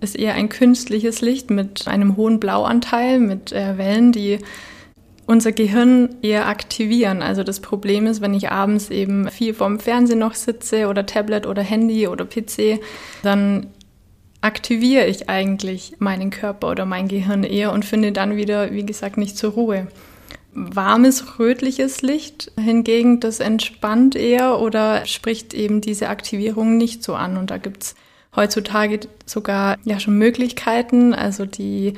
ist 0.00 0.16
eher 0.16 0.34
ein 0.34 0.48
künstliches 0.48 1.20
Licht 1.20 1.50
mit 1.50 1.88
einem 1.88 2.16
hohen 2.16 2.40
Blauanteil, 2.40 3.18
mit 3.18 3.52
äh, 3.52 3.78
Wellen, 3.78 4.12
die 4.12 4.38
unser 5.26 5.52
Gehirn 5.52 6.16
eher 6.22 6.46
aktivieren. 6.46 7.22
Also 7.22 7.42
das 7.42 7.60
Problem 7.60 8.06
ist, 8.06 8.20
wenn 8.20 8.34
ich 8.34 8.50
abends 8.50 8.90
eben 8.90 9.28
viel 9.30 9.54
vorm 9.54 9.80
Fernsehen 9.80 10.20
noch 10.20 10.34
sitze 10.34 10.86
oder 10.88 11.04
Tablet 11.04 11.46
oder 11.46 11.62
Handy 11.62 12.06
oder 12.06 12.24
PC, 12.24 12.80
dann 13.22 13.66
aktiviere 14.40 15.06
ich 15.06 15.28
eigentlich 15.28 15.94
meinen 15.98 16.30
Körper 16.30 16.70
oder 16.70 16.86
mein 16.86 17.08
Gehirn 17.08 17.42
eher 17.42 17.72
und 17.72 17.84
finde 17.84 18.12
dann 18.12 18.36
wieder, 18.36 18.72
wie 18.72 18.86
gesagt, 18.86 19.16
nicht 19.16 19.36
zur 19.36 19.52
Ruhe. 19.52 19.88
Warmes, 20.52 21.38
rötliches 21.38 22.02
Licht 22.02 22.52
hingegen, 22.58 23.20
das 23.20 23.40
entspannt 23.40 24.14
eher 24.14 24.60
oder 24.60 25.04
spricht 25.04 25.52
eben 25.52 25.80
diese 25.80 26.08
Aktivierung 26.08 26.78
nicht 26.78 27.02
so 27.02 27.14
an. 27.14 27.36
Und 27.36 27.50
da 27.50 27.58
gibt's 27.58 27.94
heutzutage 28.36 29.00
sogar 29.24 29.78
ja 29.84 29.98
schon 29.98 30.18
Möglichkeiten. 30.18 31.14
Also 31.14 31.46
die 31.46 31.94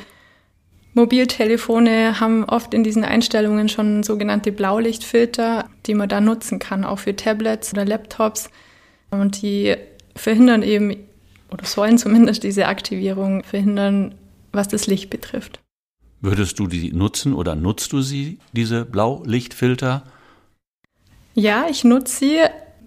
Mobiltelefone 0.94 2.20
haben 2.20 2.44
oft 2.44 2.72
in 2.72 2.84
diesen 2.84 3.04
Einstellungen 3.04 3.68
schon 3.68 4.02
sogenannte 4.02 4.52
Blaulichtfilter, 4.52 5.68
die 5.86 5.94
man 5.94 6.08
da 6.08 6.20
nutzen 6.20 6.58
kann, 6.58 6.84
auch 6.84 6.98
für 6.98 7.14
Tablets 7.14 7.72
oder 7.72 7.84
Laptops. 7.84 8.50
Und 9.10 9.42
die 9.42 9.76
verhindern 10.14 10.62
eben 10.62 10.96
oder 11.50 11.64
sollen 11.64 11.98
zumindest 11.98 12.42
diese 12.42 12.66
Aktivierung 12.66 13.42
verhindern, 13.42 14.14
was 14.52 14.68
das 14.68 14.86
Licht 14.86 15.10
betrifft. 15.10 15.60
Würdest 16.20 16.58
du 16.58 16.66
die 16.66 16.92
nutzen 16.92 17.32
oder 17.32 17.54
nutzt 17.54 17.92
du 17.92 18.02
sie, 18.02 18.38
diese 18.52 18.84
Blaulichtfilter? 18.84 20.02
Ja, 21.34 21.66
ich 21.70 21.84
nutze 21.84 22.16
sie, 22.16 22.38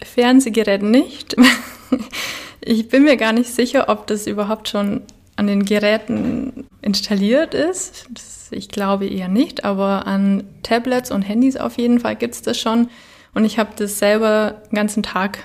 Fernsehgerät 0.04 0.82
nicht. 0.82 1.36
ich 2.62 2.88
bin 2.90 3.04
mir 3.04 3.18
gar 3.18 3.34
nicht 3.34 3.50
sicher, 3.50 3.90
ob 3.90 4.08
das 4.08 4.28
überhaupt 4.28 4.70
schon 4.70 5.02
an 5.36 5.48
den 5.48 5.66
Geräten 5.66 6.68
installiert 6.82 7.54
ist. 7.54 8.06
Das, 8.14 8.50
ich 8.52 8.70
glaube 8.70 9.08
eher 9.08 9.28
nicht, 9.28 9.64
aber 9.64 10.06
an 10.06 10.44
Tablets 10.62 11.12
und 11.12 11.24
Handys 11.24 11.58
auf 11.58 11.78
jeden 11.78 12.00
Fall 12.00 12.16
gibt 12.16 12.36
es 12.36 12.42
das 12.42 12.60
schon. 12.60 12.90
Und 13.34 13.46
ich 13.46 13.58
habe 13.58 13.72
das 13.76 13.98
selber 13.98 14.62
den 14.72 14.76
ganzen 14.76 15.04
Tag 15.04 15.40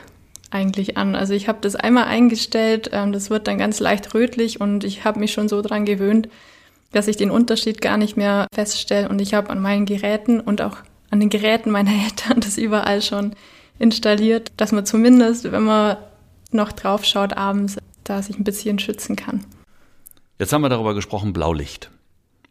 eigentlich 0.51 0.97
an. 0.97 1.15
Also 1.15 1.35
ich 1.35 1.49
habe 1.49 1.59
das 1.61 1.77
einmal 1.77 2.05
eingestellt, 2.05 2.91
ähm, 2.93 3.13
das 3.13 3.31
wird 3.31 3.47
dann 3.47 3.59
ganz 3.59 3.81
leicht 3.81 4.15
rötlich 4.15 4.61
und 4.61 4.85
ich 4.85 5.05
habe 5.05 5.19
mich 5.19 5.33
schon 5.33 5.49
so 5.49 5.63
dran 5.63 5.85
gewöhnt, 5.85 6.29
dass 6.93 7.09
ich 7.09 7.17
den 7.17 7.31
Unterschied 7.31 7.81
gar 7.81 7.97
nicht 7.97 8.17
mehr 8.17 8.47
feststelle 8.55 9.09
und 9.09 9.21
ich 9.21 9.35
habe 9.35 9.51
an 9.51 9.61
meinen 9.61 9.87
Geräten 9.87 10.41
und 10.41 10.63
auch 10.63 10.79
an 11.11 11.21
den 11.21 11.31
Geräten 11.31 11.71
meiner 11.71 11.91
Eltern 12.05 12.41
das 12.41 12.59
überall 12.59 13.03
schon 13.03 13.35
installiert, 13.79 14.53
dass 14.57 14.73
man 14.73 14.87
zumindest, 14.87 15.51
wenn 15.51 15.65
man 15.65 15.97
noch 16.53 16.73
drauf 16.73 17.05
schaut 17.05 17.37
abends, 17.37 17.77
da 18.05 18.23
sich 18.23 18.39
ein 18.39 18.45
bisschen 18.45 18.79
schützen 18.79 19.17
kann. 19.17 19.45
Jetzt 20.39 20.53
haben 20.53 20.63
wir 20.63 20.69
darüber 20.69 20.95
gesprochen, 20.95 21.33
Blaulicht. 21.33 21.91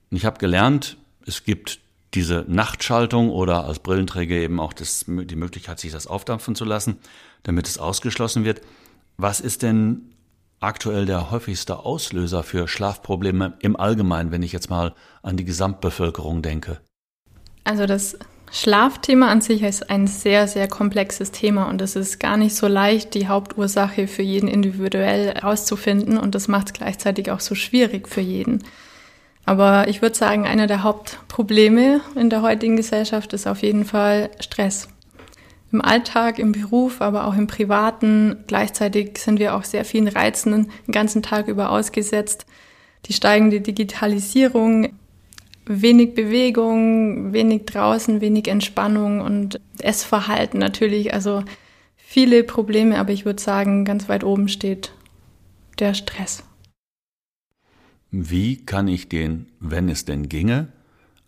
Ich 0.09 0.25
habe 0.25 0.39
gelernt, 0.39 0.97
es 1.25 1.43
gibt 1.43 1.79
diese 2.13 2.45
Nachtschaltung 2.47 3.29
oder 3.29 3.65
als 3.65 3.79
Brillenträger 3.79 4.35
eben 4.35 4.59
auch 4.59 4.73
das, 4.73 5.05
die 5.07 5.35
Möglichkeit, 5.35 5.79
sich 5.79 5.91
das 5.91 6.07
aufdampfen 6.07 6.55
zu 6.55 6.65
lassen, 6.65 6.97
damit 7.43 7.67
es 7.67 7.77
ausgeschlossen 7.77 8.45
wird. 8.45 8.61
Was 9.17 9.39
ist 9.39 9.61
denn 9.61 10.13
aktuell 10.59 11.05
der 11.05 11.31
häufigste 11.31 11.79
Auslöser 11.79 12.43
für 12.43 12.67
Schlafprobleme 12.67 13.57
im 13.59 13.75
Allgemeinen, 13.75 14.31
wenn 14.31 14.43
ich 14.43 14.53
jetzt 14.53 14.69
mal 14.69 14.95
an 15.21 15.37
die 15.37 15.45
Gesamtbevölkerung 15.45 16.41
denke? 16.41 16.79
Also 17.63 17.85
das 17.85 18.17
Schlafthema 18.51 19.27
an 19.29 19.41
sich 19.41 19.63
ist 19.63 19.89
ein 19.89 20.07
sehr, 20.07 20.47
sehr 20.47 20.67
komplexes 20.67 21.31
Thema 21.31 21.67
und 21.69 21.81
es 21.81 21.95
ist 21.95 22.19
gar 22.19 22.37
nicht 22.37 22.55
so 22.55 22.67
leicht, 22.67 23.13
die 23.13 23.27
Hauptursache 23.27 24.07
für 24.07 24.21
jeden 24.21 24.47
individuell 24.47 25.33
herauszufinden 25.33 26.17
und 26.17 26.35
das 26.35 26.47
macht 26.47 26.67
es 26.67 26.73
gleichzeitig 26.73 27.31
auch 27.31 27.39
so 27.39 27.55
schwierig 27.55 28.07
für 28.07 28.21
jeden. 28.21 28.63
Aber 29.45 29.87
ich 29.87 30.01
würde 30.01 30.15
sagen, 30.15 30.45
einer 30.45 30.67
der 30.67 30.83
Hauptprobleme 30.83 32.01
in 32.15 32.29
der 32.29 32.41
heutigen 32.41 32.77
Gesellschaft 32.77 33.33
ist 33.33 33.45
auf 33.47 33.61
jeden 33.61 33.85
Fall 33.85 34.31
Stress. 34.39 34.87
Im 35.71 35.81
Alltag, 35.81 36.39
im 36.39 36.51
Beruf, 36.51 37.01
aber 37.01 37.27
auch 37.27 37.35
im 37.35 37.47
Privaten. 37.47 38.43
Gleichzeitig 38.47 39.17
sind 39.17 39.39
wir 39.39 39.55
auch 39.55 39.63
sehr 39.63 39.85
vielen 39.85 40.07
Reizen 40.07 40.69
den 40.87 40.91
ganzen 40.91 41.21
Tag 41.21 41.47
über 41.47 41.69
ausgesetzt. 41.69 42.45
Die 43.05 43.13
steigende 43.13 43.61
Digitalisierung, 43.61 44.93
wenig 45.65 46.13
Bewegung, 46.13 47.33
wenig 47.33 47.65
draußen, 47.65 48.21
wenig 48.21 48.47
Entspannung 48.47 49.21
und 49.21 49.59
Essverhalten 49.79 50.59
natürlich. 50.59 51.13
Also 51.13 51.43
viele 51.95 52.43
Probleme, 52.43 52.99
aber 52.99 53.11
ich 53.11 53.25
würde 53.25 53.41
sagen, 53.41 53.85
ganz 53.85 54.07
weit 54.07 54.23
oben 54.23 54.47
steht 54.47 54.93
der 55.79 55.93
Stress. 55.93 56.43
Wie 58.11 58.65
kann 58.65 58.87
ich 58.87 59.09
den, 59.09 59.47
wenn 59.59 59.89
es 59.89 60.05
denn 60.05 60.29
ginge, 60.29 60.69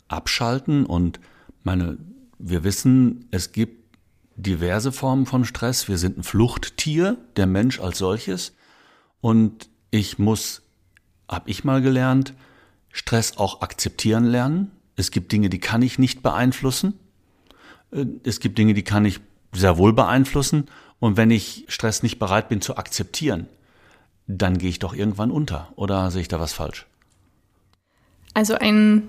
abschalten? 0.07 0.85
Und 0.85 1.19
meine, 1.63 1.97
wir 2.39 2.63
wissen, 2.63 3.27
es 3.31 3.51
gibt 3.51 3.97
diverse 4.37 4.91
Formen 4.91 5.25
von 5.25 5.43
Stress. 5.43 5.89
Wir 5.89 5.97
sind 5.97 6.17
ein 6.17 6.23
Fluchttier, 6.23 7.17
der 7.35 7.47
Mensch 7.47 7.79
als 7.79 7.97
solches. 7.97 8.55
Und 9.19 9.69
ich 9.91 10.19
muss, 10.19 10.61
hab 11.27 11.49
ich 11.49 11.63
mal 11.63 11.81
gelernt, 11.81 12.33
Stress 12.97 13.37
auch 13.37 13.61
akzeptieren 13.61 14.25
lernen. 14.25 14.71
Es 14.95 15.11
gibt 15.11 15.31
Dinge, 15.31 15.49
die 15.49 15.59
kann 15.59 15.81
ich 15.83 15.99
nicht 15.99 16.23
beeinflussen. 16.23 16.97
Äh, 17.91 18.05
es 18.23 18.39
gibt 18.39 18.57
Dinge, 18.57 18.73
die 18.73 18.83
kann 18.83 19.05
ich 19.05 19.19
sehr 19.53 19.77
wohl 19.77 19.93
beeinflussen. 19.93 20.65
Und 20.99 21.15
wenn 21.15 21.29
ich 21.29 21.65
Stress 21.67 22.01
nicht 22.01 22.17
bereit 22.17 22.49
bin 22.49 22.59
zu 22.59 22.75
akzeptieren, 22.75 23.47
dann 24.25 24.57
gehe 24.57 24.69
ich 24.69 24.79
doch 24.79 24.95
irgendwann 24.95 25.31
unter. 25.31 25.71
Oder 25.75 26.09
sehe 26.09 26.21
ich 26.21 26.27
da 26.27 26.39
was 26.39 26.53
falsch? 26.53 26.87
Also 28.33 28.55
ein 28.55 29.07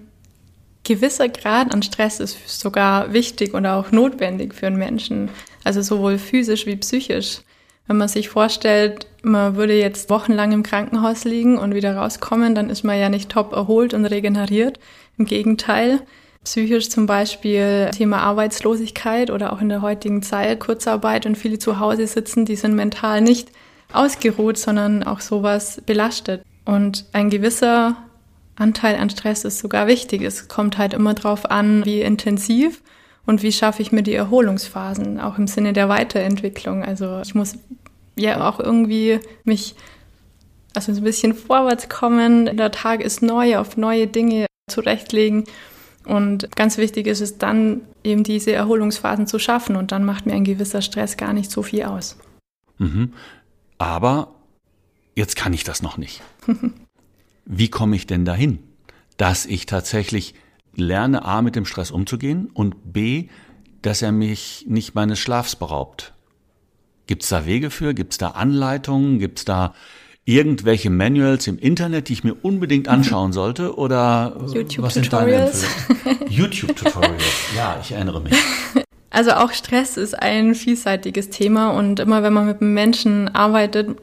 gewisser 0.85 1.29
Grad 1.29 1.73
an 1.73 1.83
Stress 1.83 2.21
ist 2.21 2.61
sogar 2.61 3.13
wichtig 3.15 3.55
oder 3.55 3.77
auch 3.77 3.91
notwendig 3.91 4.55
für 4.55 4.67
einen 4.67 4.77
Menschen. 4.77 5.31
Also 5.65 5.81
sowohl 5.81 6.19
physisch 6.19 6.67
wie 6.67 6.77
psychisch. 6.77 7.41
Wenn 7.89 7.97
man 7.97 8.09
sich 8.09 8.29
vorstellt, 8.29 9.07
man 9.23 9.57
würde 9.57 9.73
jetzt 9.73 10.11
wochenlang 10.11 10.53
im 10.53 10.63
Krankenhaus 10.63 11.25
liegen 11.25 11.57
und 11.59 11.75
wieder 11.75 11.97
rauskommen, 11.97 12.55
dann 12.55 12.69
ist 12.69 12.85
man 12.85 13.01
ja 13.01 13.09
nicht 13.09 13.31
top 13.31 13.53
erholt 13.53 13.95
und 13.95 14.05
regeneriert. 14.05 14.79
Im 15.17 15.25
Gegenteil, 15.25 16.01
psychisch 16.45 16.91
zum 16.91 17.07
Beispiel 17.07 17.91
Thema 17.97 18.19
Arbeitslosigkeit 18.19 19.31
oder 19.31 19.55
auch 19.55 19.63
in 19.63 19.71
der 19.71 19.81
heutigen 19.81 20.23
Zeit 20.23 20.61
Kurzarbeit 20.61 21.25
und 21.25 21.37
viele 21.37 21.59
zu 21.59 21.81
Hause 21.81 22.07
sitzen, 22.07 22.45
die 22.45 22.57
sind 22.57 22.75
mental 22.75 23.23
nicht 23.23 23.51
ausgeruht, 23.93 24.59
sondern 24.59 25.03
auch 25.03 25.21
sowas 25.21 25.83
belastet. 25.87 26.43
Und 26.67 27.07
ein 27.15 27.31
gewisser 27.31 27.97
Anteil 28.57 28.97
an 28.97 29.09
Stress 29.09 29.45
ist 29.45 29.61
sogar 29.61 29.87
wichtig. 29.87 30.21
Es 30.21 30.47
kommt 30.47 30.77
halt 30.77 30.93
immer 30.93 31.15
drauf 31.15 31.51
an, 31.51 31.87
wie 31.87 32.03
intensiv 32.03 32.83
und 33.29 33.43
wie 33.43 33.53
schaffe 33.53 33.83
ich 33.83 33.93
mir 33.93 34.03
die 34.03 34.15
Erholungsphasen, 34.15 35.21
auch 35.21 35.37
im 35.37 35.47
Sinne 35.47 35.75
der 35.75 35.91
Weiterentwicklung. 35.91 36.83
Also 36.83 37.21
ich 37.21 37.35
muss 37.35 37.59
ja 38.17 38.49
auch 38.49 38.59
irgendwie 38.59 39.21
mich 39.45 39.75
also 40.73 40.93
ein 40.93 41.05
bisschen 41.05 41.35
vorwärts 41.35 41.91
kommen. 41.91 42.57
Der 42.57 42.71
Tag 42.71 43.03
ist 43.03 43.21
neu, 43.21 43.59
auf 43.59 43.77
neue 43.77 44.07
Dinge 44.07 44.47
zurechtlegen. 44.71 45.45
Und 46.07 46.57
ganz 46.57 46.79
wichtig 46.79 47.07
ist 47.07 47.21
es 47.21 47.37
dann, 47.37 47.83
eben 48.03 48.25
diese 48.25 48.53
Erholungsphasen 48.53 49.27
zu 49.27 49.39
schaffen. 49.39 49.77
Und 49.77 49.93
dann 49.93 50.07
macht 50.07 50.25
mir 50.25 50.33
ein 50.33 50.45
gewisser 50.45 50.81
Stress 50.81 51.19
gar 51.19 51.35
nicht 51.35 51.51
so 51.51 51.63
viel 51.63 51.83
aus. 51.83 52.17
Mhm. 52.79 53.13
Aber 53.77 54.37
jetzt 55.15 55.37
kann 55.37 55.53
ich 55.53 55.65
das 55.65 55.83
noch 55.83 55.99
nicht. 55.99 56.23
Wie 57.45 57.69
komme 57.69 57.95
ich 57.95 58.07
denn 58.07 58.25
dahin, 58.25 58.61
dass 59.19 59.45
ich 59.45 59.67
tatsächlich 59.67 60.35
lerne, 60.79 61.25
A, 61.25 61.43
mit 61.43 61.57
dem 61.57 61.65
Stress 61.65 61.91
umzugehen 61.91 62.51
und 62.53 62.93
B, 62.93 63.29
dass 63.83 64.03
er 64.03 64.13
mich 64.13 64.65
nicht 64.69 64.95
meines 64.95 65.19
Schlafs 65.19 65.57
beraubt? 65.57 66.15
Gibt 67.07 67.23
es 67.23 67.29
da 67.31 67.47
Wege 67.47 67.71
für? 67.71 67.95
Gibt 67.95 68.13
es 68.13 68.19
da 68.19 68.29
Anleitungen? 68.29 69.19
Gibt 69.19 69.39
es 69.39 69.45
da 69.45 69.75
irgendwelche 70.25 70.91
Manuals 70.91 71.47
im 71.47 71.59
Internet, 71.59 72.11
die 72.11 72.13
ich 72.13 72.23
mir 72.23 72.35
unbedingt 72.35 72.87
anschauen 72.87 73.33
sollte? 73.33 73.77
Oder 73.77 74.37
YouTube-Tutorials? 74.53 75.65
YouTube-Tutorials, 76.29 77.23
ja, 77.57 77.79
ich 77.83 77.93
erinnere 77.93 78.21
mich. 78.21 78.35
Also 79.09 79.33
auch 79.33 79.53
Stress 79.53 79.97
ist 79.97 80.13
ein 80.13 80.55
vielseitiges 80.55 81.31
Thema 81.31 81.71
und 81.71 81.99
immer 81.99 82.23
wenn 82.23 82.35
man 82.35 82.47
mit 82.47 82.61
einem 82.61 82.75
Menschen 82.75 83.35
arbeitet, 83.35 83.97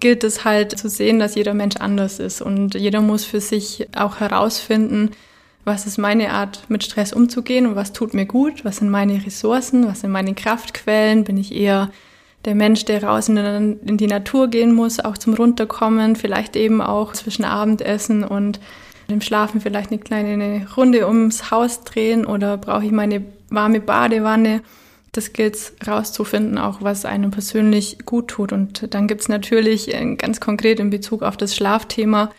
gilt 0.00 0.22
es 0.22 0.44
halt 0.44 0.78
zu 0.78 0.90
sehen, 0.90 1.18
dass 1.18 1.34
jeder 1.34 1.54
Mensch 1.54 1.76
anders 1.76 2.18
ist 2.18 2.42
und 2.42 2.74
jeder 2.74 3.00
muss 3.00 3.24
für 3.24 3.40
sich 3.40 3.88
auch 3.96 4.20
herausfinden, 4.20 5.12
was 5.64 5.86
ist 5.86 5.98
meine 5.98 6.32
Art, 6.32 6.64
mit 6.68 6.84
Stress 6.84 7.12
umzugehen 7.12 7.66
und 7.66 7.76
was 7.76 7.92
tut 7.92 8.14
mir 8.14 8.26
gut, 8.26 8.64
was 8.64 8.78
sind 8.78 8.90
meine 8.90 9.24
Ressourcen, 9.24 9.86
was 9.86 10.00
sind 10.00 10.10
meine 10.10 10.34
Kraftquellen, 10.34 11.24
bin 11.24 11.36
ich 11.36 11.54
eher 11.54 11.90
der 12.44 12.54
Mensch, 12.54 12.84
der 12.84 13.02
raus 13.02 13.28
in 13.28 13.78
die 13.82 14.06
Natur 14.06 14.48
gehen 14.48 14.72
muss, 14.72 15.00
auch 15.00 15.18
zum 15.18 15.34
Runterkommen, 15.34 16.16
vielleicht 16.16 16.56
eben 16.56 16.80
auch 16.80 17.12
zwischen 17.12 17.44
Abendessen 17.44 18.24
und 18.24 18.60
dem 19.10 19.20
Schlafen 19.20 19.60
vielleicht 19.60 19.90
eine 19.90 20.00
kleine 20.00 20.66
Runde 20.76 21.06
ums 21.06 21.50
Haus 21.50 21.82
drehen 21.84 22.26
oder 22.26 22.56
brauche 22.56 22.84
ich 22.84 22.92
meine 22.92 23.24
warme 23.50 23.80
Badewanne? 23.80 24.62
Das 25.12 25.32
gilt 25.32 25.72
rauszufinden, 25.86 26.58
auch 26.58 26.82
was 26.82 27.06
einem 27.06 27.30
persönlich 27.30 28.04
gut 28.04 28.28
tut. 28.28 28.52
Und 28.52 28.94
dann 28.94 29.08
gibt's 29.08 29.28
natürlich 29.28 29.92
äh, 29.94 30.14
ganz 30.16 30.38
konkret 30.38 30.78
in 30.78 30.90
Bezug 30.90 31.22
auf 31.22 31.38
das 31.38 31.56
Schlafthema 31.56 32.30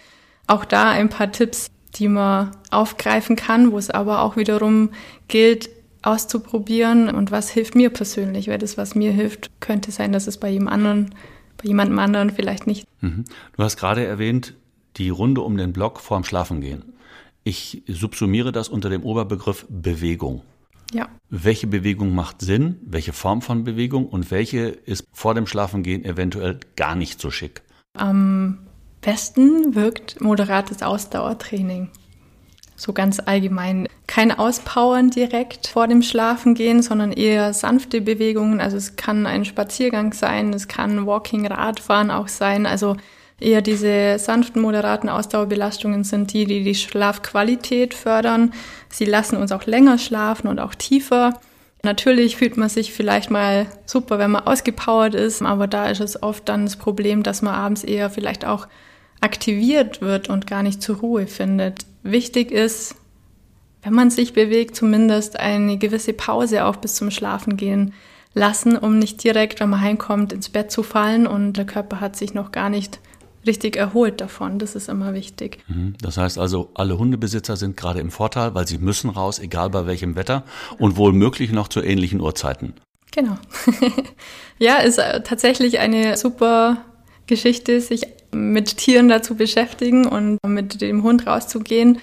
auch 0.49 0.65
da 0.65 0.89
ein 0.89 1.09
paar 1.09 1.31
Tipps, 1.31 1.69
die 1.95 2.07
man 2.07 2.51
aufgreifen 2.71 3.35
kann, 3.35 3.71
wo 3.71 3.77
es 3.77 3.89
aber 3.89 4.21
auch 4.21 4.35
wiederum 4.35 4.89
gilt, 5.27 5.69
auszuprobieren 6.01 7.09
und 7.09 7.31
was 7.31 7.49
hilft 7.49 7.75
mir 7.75 7.89
persönlich, 7.89 8.47
weil 8.47 8.57
das, 8.57 8.77
was 8.77 8.95
mir 8.95 9.11
hilft, 9.11 9.49
könnte 9.59 9.91
sein, 9.91 10.11
dass 10.11 10.27
es 10.27 10.37
bei 10.37 10.49
jedem 10.49 10.67
anderen, 10.67 11.13
bei 11.57 11.67
jemandem 11.67 11.99
anderen 11.99 12.29
vielleicht 12.29 12.67
nicht. 12.67 12.87
Mhm. 13.01 13.25
Du 13.57 13.63
hast 13.63 13.77
gerade 13.77 14.05
erwähnt, 14.05 14.53
die 14.95 15.09
Runde 15.09 15.41
um 15.41 15.57
den 15.57 15.73
Block 15.73 15.99
vorm 15.99 16.23
Schlafengehen. 16.23 16.93
Ich 17.43 17.83
subsumiere 17.87 18.51
das 18.51 18.69
unter 18.69 18.89
dem 18.89 19.03
Oberbegriff 19.03 19.65
Bewegung. 19.69 20.41
Ja. 20.93 21.07
Welche 21.29 21.67
Bewegung 21.67 22.15
macht 22.15 22.41
Sinn, 22.41 22.77
welche 22.81 23.13
Form 23.13 23.41
von 23.41 23.63
Bewegung 23.63 24.07
und 24.07 24.31
welche 24.31 24.67
ist 24.67 25.05
vor 25.11 25.35
dem 25.35 25.47
Schlafengehen 25.47 26.03
eventuell 26.03 26.59
gar 26.75 26.95
nicht 26.95 27.21
so 27.21 27.29
schick? 27.29 27.61
Am 27.93 28.59
besten 29.01 29.75
wirkt 29.75 30.21
moderates 30.21 30.81
Ausdauertraining. 30.81 31.89
So 32.75 32.93
ganz 32.93 33.19
allgemein. 33.19 33.87
Kein 34.07 34.31
Auspowern 34.31 35.09
direkt 35.09 35.67
vor 35.67 35.87
dem 35.87 36.01
Schlafengehen, 36.01 36.81
sondern 36.81 37.11
eher 37.11 37.53
sanfte 37.53 38.01
Bewegungen. 38.01 38.61
Also 38.61 38.77
es 38.77 38.95
kann 38.95 39.25
ein 39.25 39.43
Spaziergang 39.43 40.13
sein, 40.13 40.53
es 40.53 40.67
kann 40.67 41.05
Walking, 41.05 41.45
Radfahren 41.45 42.09
auch 42.09 42.29
sein. 42.29 42.65
Also 42.65 42.95
Eher 43.39 43.61
diese 43.61 44.19
sanften, 44.19 44.61
moderaten 44.61 45.07
Ausdauerbelastungen 45.07 46.03
sind 46.03 46.33
die, 46.33 46.45
die 46.45 46.63
die 46.63 46.75
Schlafqualität 46.75 47.93
fördern. 47.93 48.53
Sie 48.89 49.05
lassen 49.05 49.37
uns 49.37 49.51
auch 49.51 49.65
länger 49.65 49.97
schlafen 49.97 50.47
und 50.47 50.59
auch 50.59 50.75
tiefer. 50.75 51.39
Natürlich 51.81 52.35
fühlt 52.35 52.57
man 52.57 52.67
sich 52.67 52.91
vielleicht 52.91 53.31
mal 53.31 53.67
super, 53.85 54.19
wenn 54.19 54.31
man 54.31 54.45
ausgepowert 54.45 55.15
ist, 55.15 55.41
aber 55.41 55.67
da 55.67 55.87
ist 55.87 56.01
es 56.01 56.21
oft 56.21 56.49
dann 56.49 56.65
das 56.65 56.75
Problem, 56.75 57.23
dass 57.23 57.41
man 57.41 57.53
abends 57.53 57.85
eher 57.85 58.09
vielleicht 58.09 58.43
auch 58.43 58.67
aktiviert 59.21 60.01
wird 60.01 60.29
und 60.29 60.47
gar 60.47 60.63
nicht 60.63 60.81
zur 60.81 60.97
Ruhe 60.97 61.27
findet. 61.27 61.85
Wichtig 62.03 62.51
ist, 62.51 62.95
wenn 63.81 63.93
man 63.93 64.09
sich 64.09 64.33
bewegt, 64.33 64.75
zumindest 64.75 65.39
eine 65.39 65.77
gewisse 65.77 66.13
Pause 66.13 66.65
auch 66.65 66.77
bis 66.77 66.95
zum 66.95 67.11
Schlafen 67.11 67.57
gehen 67.57 67.93
lassen, 68.33 68.77
um 68.77 68.99
nicht 68.99 69.23
direkt, 69.23 69.59
wenn 69.59 69.69
man 69.69 69.81
heimkommt, 69.81 70.33
ins 70.33 70.49
Bett 70.49 70.71
zu 70.71 70.83
fallen 70.83 71.27
und 71.27 71.53
der 71.53 71.65
Körper 71.65 71.99
hat 71.99 72.15
sich 72.15 72.33
noch 72.33 72.51
gar 72.51 72.69
nicht 72.69 72.99
richtig 73.45 73.77
erholt 73.77 74.21
davon. 74.21 74.59
Das 74.59 74.75
ist 74.75 74.89
immer 74.89 75.13
wichtig. 75.13 75.59
Mhm. 75.67 75.95
Das 76.01 76.17
heißt 76.17 76.37
also, 76.37 76.69
alle 76.73 76.97
Hundebesitzer 76.97 77.55
sind 77.55 77.77
gerade 77.77 77.99
im 77.99 78.11
Vorteil, 78.11 78.53
weil 78.53 78.67
sie 78.67 78.77
müssen 78.77 79.09
raus, 79.09 79.39
egal 79.39 79.69
bei 79.69 79.87
welchem 79.87 80.15
Wetter 80.15 80.43
und 80.77 80.97
wohl 80.97 81.13
möglich 81.13 81.51
noch 81.51 81.67
zu 81.67 81.81
ähnlichen 81.81 82.21
Uhrzeiten. 82.21 82.73
Genau. 83.11 83.37
ja, 84.59 84.77
ist 84.77 84.99
äh, 84.99 85.23
tatsächlich 85.23 85.79
eine 85.79 86.15
super 86.17 86.77
Geschichte, 87.27 87.81
sich 87.81 88.05
mit 88.31 88.77
Tieren 88.77 89.09
dazu 89.09 89.35
beschäftigen 89.35 90.05
und 90.05 90.39
mit 90.45 90.81
dem 90.81 91.03
Hund 91.03 91.27
rauszugehen. 91.27 91.99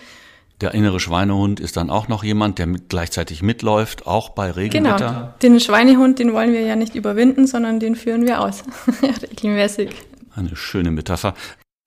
Der 0.60 0.72
innere 0.72 1.00
Schweinehund 1.00 1.60
ist 1.60 1.76
dann 1.76 1.90
auch 1.90 2.08
noch 2.08 2.24
jemand, 2.24 2.58
der 2.58 2.66
mit, 2.66 2.88
gleichzeitig 2.88 3.42
mitläuft, 3.42 4.06
auch 4.06 4.30
bei 4.30 4.50
Regenwetter. 4.50 5.08
Genau. 5.08 5.34
Den 5.42 5.60
Schweinehund, 5.60 6.18
den 6.18 6.32
wollen 6.32 6.52
wir 6.52 6.62
ja 6.62 6.76
nicht 6.76 6.94
überwinden, 6.94 7.46
sondern 7.46 7.78
den 7.78 7.94
führen 7.94 8.24
wir 8.24 8.40
aus, 8.40 8.64
regelmäßig. 9.30 9.90
Eine 10.34 10.56
schöne 10.56 10.90
Metapher. 10.90 11.34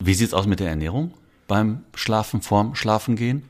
Wie 0.03 0.13
sieht's 0.13 0.35
aus 0.35 0.45
mit 0.45 0.59
der 0.59 0.69
Ernährung 0.69 1.13
beim 1.47 1.83
Schlafen, 1.95 2.41
vorm 2.41 2.75
Schlafengehen? 2.75 3.49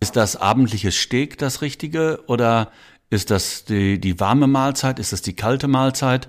Ist 0.00 0.16
das 0.16 0.36
abendliches 0.36 0.96
Steak 0.96 1.38
das 1.38 1.62
Richtige 1.62 2.20
oder 2.26 2.70
ist 3.10 3.30
das 3.30 3.64
die, 3.64 4.00
die 4.00 4.18
warme 4.18 4.48
Mahlzeit? 4.48 4.98
Ist 4.98 5.12
das 5.12 5.22
die 5.22 5.34
kalte 5.34 5.68
Mahlzeit? 5.68 6.28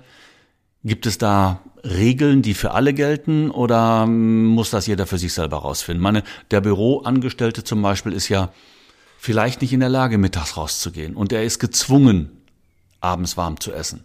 Gibt 0.82 1.06
es 1.06 1.18
da 1.18 1.60
Regeln, 1.84 2.42
die 2.42 2.54
für 2.54 2.72
alle 2.72 2.92
gelten 2.94 3.50
oder 3.50 4.06
muss 4.06 4.70
das 4.70 4.86
jeder 4.86 5.06
für 5.06 5.18
sich 5.18 5.32
selber 5.32 5.58
rausfinden? 5.58 6.02
Meine, 6.02 6.22
der 6.50 6.60
Büroangestellte 6.60 7.64
zum 7.64 7.82
Beispiel 7.82 8.12
ist 8.12 8.28
ja 8.28 8.52
vielleicht 9.18 9.62
nicht 9.62 9.72
in 9.72 9.80
der 9.80 9.88
Lage, 9.88 10.18
mittags 10.18 10.56
rauszugehen 10.56 11.14
und 11.14 11.32
er 11.32 11.44
ist 11.44 11.58
gezwungen, 11.58 12.30
abends 13.00 13.36
warm 13.36 13.60
zu 13.60 13.72
essen. 13.72 14.04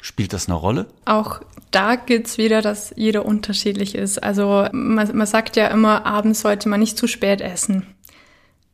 Spielt 0.00 0.32
das 0.32 0.48
eine 0.48 0.56
Rolle? 0.56 0.86
Auch 1.06 1.40
da 1.70 1.96
gibt's 1.96 2.36
wieder, 2.36 2.60
dass 2.60 2.92
jeder 2.94 3.24
unterschiedlich 3.24 3.94
ist. 3.94 4.22
Also 4.22 4.68
man, 4.72 5.16
man 5.16 5.26
sagt 5.26 5.56
ja 5.56 5.68
immer, 5.68 6.04
abends 6.04 6.42
sollte 6.42 6.68
man 6.68 6.80
nicht 6.80 6.98
zu 6.98 7.06
spät 7.06 7.40
essen. 7.40 7.86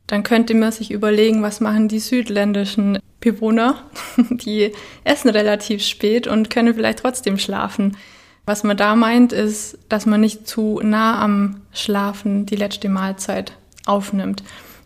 Dann 0.07 0.23
könnte 0.23 0.53
man 0.55 0.73
sich 0.73 0.91
überlegen, 0.91 1.41
was 1.41 1.61
machen 1.61 1.87
die 1.87 1.99
südländischen 1.99 2.99
Bewohner? 3.21 3.81
Die 4.17 4.73
essen 5.05 5.29
relativ 5.29 5.85
spät 5.85 6.27
und 6.27 6.49
können 6.49 6.73
vielleicht 6.73 6.99
trotzdem 6.99 7.37
schlafen. 7.37 7.95
Was 8.45 8.63
man 8.63 8.77
da 8.77 8.95
meint, 8.95 9.33
ist, 9.33 9.77
dass 9.87 10.05
man 10.05 10.21
nicht 10.21 10.47
zu 10.47 10.79
nah 10.83 11.21
am 11.21 11.61
Schlafen 11.73 12.45
die 12.45 12.55
letzte 12.55 12.89
Mahlzeit 12.89 13.53
aufnimmt. 13.85 14.43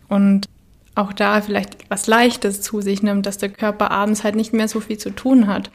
Und 0.08 0.46
auch 0.94 1.12
da 1.12 1.40
vielleicht 1.40 1.90
was 1.90 2.06
Leichtes 2.06 2.62
zu 2.62 2.80
sich 2.80 3.02
nimmt, 3.02 3.26
dass 3.26 3.38
der 3.38 3.48
Körper 3.48 3.90
abends 3.90 4.24
halt 4.24 4.34
nicht 4.34 4.52
mehr 4.52 4.68
so 4.68 4.80
viel 4.80 4.98
zu 4.98 5.10
tun 5.10 5.46
hat. 5.46 5.70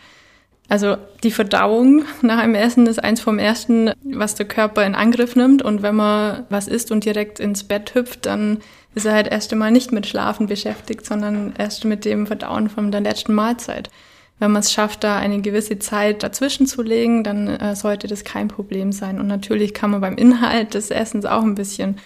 Also 0.72 0.96
die 1.24 1.32
Verdauung 1.32 2.06
nach 2.22 2.38
einem 2.38 2.56
Essen 2.56 2.88
ist 2.88 3.04
eins 3.04 3.20
vom 3.20 3.40
ersten, 3.40 3.92
was 4.04 4.36
der 4.36 4.48
Körper 4.48 4.86
in 4.86 4.96
Angriff 4.96 5.36
nimmt. 5.36 5.62
Und 5.62 5.82
wenn 5.82 5.96
man 5.96 6.46
was 6.50 6.68
isst 6.68 6.92
und 6.92 7.04
direkt 7.04 7.40
ins 7.40 7.66
Bett 7.66 7.94
hüpft, 7.94 8.26
dann 8.26 8.60
ist 8.96 9.06
er 9.06 9.14
halt 9.14 9.28
erst 9.28 9.52
einmal 9.52 9.72
nicht 9.72 9.92
mit 9.92 10.08
Schlafen 10.08 10.48
beschäftigt, 10.48 11.06
sondern 11.06 11.54
erst 11.58 11.86
mit 11.86 12.06
dem 12.06 12.26
Verdauen 12.26 12.70
von 12.70 12.92
der 12.92 13.02
letzten 13.02 13.34
Mahlzeit. 13.34 13.90
Wenn 14.42 14.54
man 14.54 14.62
es 14.62 14.72
schafft, 14.72 15.04
da 15.04 15.18
eine 15.18 15.40
gewisse 15.42 15.78
Zeit 15.78 16.24
dazwischen 16.24 16.66
zu 16.66 16.82
legen, 16.82 17.24
dann 17.24 17.48
äh, 17.48 17.76
sollte 17.76 18.08
das 18.08 18.24
kein 18.24 18.48
Problem 18.48 18.92
sein. 18.92 19.20
Und 19.20 19.28
natürlich 19.28 19.76
kann 19.76 19.92
man 19.92 20.02
beim 20.02 20.16
Inhalt 20.16 20.74
des 20.74 20.90
Essens 20.90 21.26
auch 21.26 21.44
ein 21.44 21.54
bisschen 21.54 21.98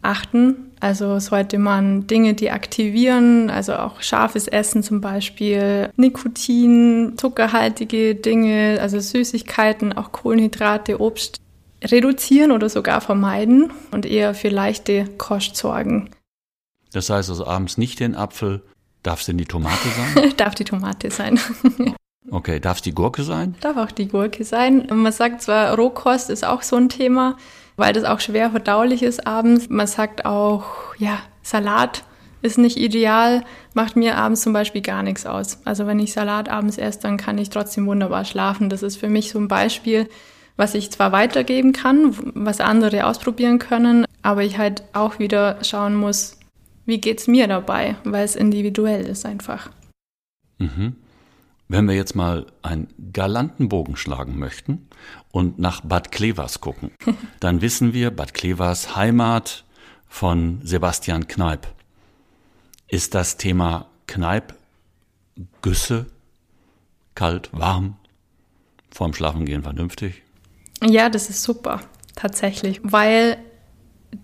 achten. 0.00 0.70
Also 0.78 1.18
sollte 1.18 1.58
man 1.58 2.06
Dinge 2.06 2.34
deaktivieren, 2.34 3.50
also 3.50 3.74
auch 3.74 4.02
scharfes 4.02 4.46
Essen 4.46 4.84
zum 4.84 5.00
Beispiel, 5.00 5.90
Nikotin, 5.96 7.14
zuckerhaltige 7.16 8.14
Dinge, 8.14 8.78
also 8.80 9.00
Süßigkeiten, 9.00 9.94
auch 9.94 10.12
Kohlenhydrate, 10.12 11.00
Obst 11.00 11.40
reduzieren 11.82 12.52
oder 12.52 12.68
sogar 12.68 13.00
vermeiden 13.00 13.72
und 13.90 14.06
eher 14.06 14.34
für 14.34 14.48
leichte 14.48 15.06
Kost 15.18 15.56
sorgen. 15.56 16.10
Das 16.92 17.10
heißt 17.10 17.30
also 17.30 17.44
abends 17.48 17.78
nicht 17.78 17.98
den 17.98 18.14
Apfel, 18.14 18.62
darf 19.04 19.20
es 19.20 19.26
denn 19.26 19.38
die 19.38 19.44
Tomate 19.44 19.88
sein? 19.88 20.32
darf 20.36 20.54
die 20.54 20.64
Tomate 20.64 21.10
sein. 21.10 21.38
okay, 22.30 22.58
darf 22.58 22.78
es 22.78 22.82
die 22.82 22.94
Gurke 22.94 23.22
sein? 23.22 23.54
Darf 23.60 23.76
auch 23.76 23.92
die 23.92 24.08
Gurke 24.08 24.44
sein. 24.44 24.86
Man 24.90 25.12
sagt 25.12 25.42
zwar, 25.42 25.76
Rohkost 25.76 26.30
ist 26.30 26.44
auch 26.44 26.62
so 26.62 26.76
ein 26.76 26.88
Thema, 26.88 27.36
weil 27.76 27.92
das 27.92 28.04
auch 28.04 28.20
schwer 28.20 28.50
verdaulich 28.50 29.02
ist 29.02 29.26
abends. 29.26 29.68
Man 29.68 29.86
sagt 29.86 30.24
auch, 30.24 30.64
ja, 30.98 31.18
Salat 31.42 32.04
ist 32.42 32.58
nicht 32.58 32.76
ideal, 32.76 33.44
macht 33.72 33.96
mir 33.96 34.16
abends 34.16 34.42
zum 34.42 34.52
Beispiel 34.52 34.82
gar 34.82 35.02
nichts 35.02 35.24
aus. 35.24 35.58
Also 35.64 35.86
wenn 35.86 35.98
ich 35.98 36.12
Salat 36.12 36.48
abends 36.48 36.76
esse, 36.76 37.00
dann 37.00 37.16
kann 37.16 37.38
ich 37.38 37.50
trotzdem 37.50 37.86
wunderbar 37.86 38.24
schlafen. 38.24 38.68
Das 38.68 38.82
ist 38.82 38.96
für 38.96 39.08
mich 39.08 39.30
so 39.30 39.38
ein 39.38 39.48
Beispiel, 39.48 40.08
was 40.56 40.74
ich 40.74 40.90
zwar 40.90 41.10
weitergeben 41.12 41.72
kann, 41.72 42.14
was 42.34 42.60
andere 42.60 43.06
ausprobieren 43.06 43.58
können, 43.58 44.04
aber 44.22 44.42
ich 44.42 44.58
halt 44.58 44.84
auch 44.92 45.18
wieder 45.18 45.58
schauen 45.62 45.94
muss, 45.94 46.38
wie 46.86 47.00
geht's 47.00 47.26
mir 47.26 47.46
dabei, 47.48 47.96
weil 48.04 48.24
es 48.24 48.36
individuell 48.36 49.06
ist 49.06 49.26
einfach. 49.26 49.70
Mhm. 50.58 50.96
Wenn 51.68 51.88
wir 51.88 51.94
jetzt 51.94 52.14
mal 52.14 52.46
einen 52.62 52.88
galanten 53.12 53.68
Bogen 53.68 53.96
schlagen 53.96 54.38
möchten 54.38 54.86
und 55.30 55.58
nach 55.58 55.80
Bad 55.80 56.12
Klevers 56.12 56.60
gucken, 56.60 56.90
dann 57.40 57.62
wissen 57.62 57.94
wir, 57.94 58.10
Bad 58.10 58.34
Klevers 58.34 58.96
Heimat 58.96 59.64
von 60.08 60.60
Sebastian 60.62 61.26
Kneip. 61.26 61.66
Ist 62.86 63.14
das 63.14 63.38
Thema 63.38 63.86
Kneip 64.06 64.54
Güsse, 65.62 66.06
kalt, 67.14 67.48
warm, 67.52 67.96
vorm 68.90 69.14
Schlafengehen 69.14 69.62
vernünftig? 69.62 70.22
Ja, 70.82 71.08
das 71.08 71.30
ist 71.30 71.42
super, 71.42 71.80
tatsächlich, 72.14 72.80
weil 72.82 73.38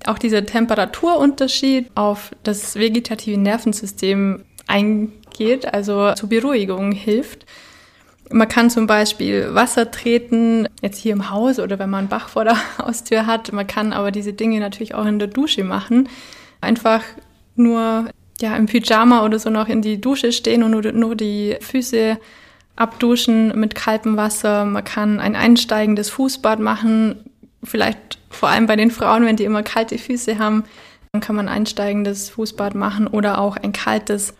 auch 0.06 0.18
dieser 0.18 0.44
Temperaturunterschied 0.46 1.90
auf 1.94 2.30
das 2.42 2.76
vegetative 2.76 3.38
Nervensystem 3.38 4.44
eingeht, 4.66 5.72
also 5.72 6.12
zur 6.14 6.28
Beruhigung 6.28 6.92
hilft. 6.92 7.46
Man 8.32 8.48
kann 8.48 8.70
zum 8.70 8.86
Beispiel 8.86 9.54
Wasser 9.54 9.90
treten, 9.90 10.68
jetzt 10.82 10.98
hier 10.98 11.12
im 11.12 11.30
Haus 11.30 11.58
oder 11.58 11.78
wenn 11.80 11.90
man 11.90 12.00
einen 12.00 12.08
Bach 12.08 12.28
vor 12.28 12.44
der 12.44 12.56
Haustür 12.78 13.26
hat. 13.26 13.52
Man 13.52 13.66
kann 13.66 13.92
aber 13.92 14.12
diese 14.12 14.32
Dinge 14.32 14.60
natürlich 14.60 14.94
auch 14.94 15.06
in 15.06 15.18
der 15.18 15.28
Dusche 15.28 15.64
machen. 15.64 16.08
Einfach 16.60 17.02
nur 17.56 18.08
ja, 18.40 18.56
im 18.56 18.66
Pyjama 18.66 19.24
oder 19.24 19.38
so 19.38 19.50
noch 19.50 19.68
in 19.68 19.82
die 19.82 20.00
Dusche 20.00 20.32
stehen 20.32 20.62
und 20.62 20.70
nur, 20.70 20.92
nur 20.92 21.16
die 21.16 21.56
Füße 21.60 22.18
abduschen 22.76 23.58
mit 23.58 23.74
kaltem 23.74 24.16
Wasser. 24.16 24.64
Man 24.64 24.84
kann 24.84 25.20
ein 25.20 25.34
einsteigendes 25.34 26.08
Fußbad 26.10 26.60
machen, 26.60 27.24
vielleicht 27.62 28.19
vor 28.30 28.48
allem 28.48 28.66
bei 28.66 28.76
den 28.76 28.90
Frauen, 28.90 29.26
wenn 29.26 29.36
die 29.36 29.44
immer 29.44 29.62
kalte 29.62 29.98
Füße 29.98 30.38
haben, 30.38 30.64
dann 31.12 31.20
kann 31.20 31.36
man 31.36 31.48
ein 31.48 31.56
einsteigendes 31.56 32.30
Fußbad 32.30 32.74
machen 32.74 33.06
oder 33.06 33.38
auch 33.38 33.56
ein 33.56 33.72
kaltes 33.72 34.34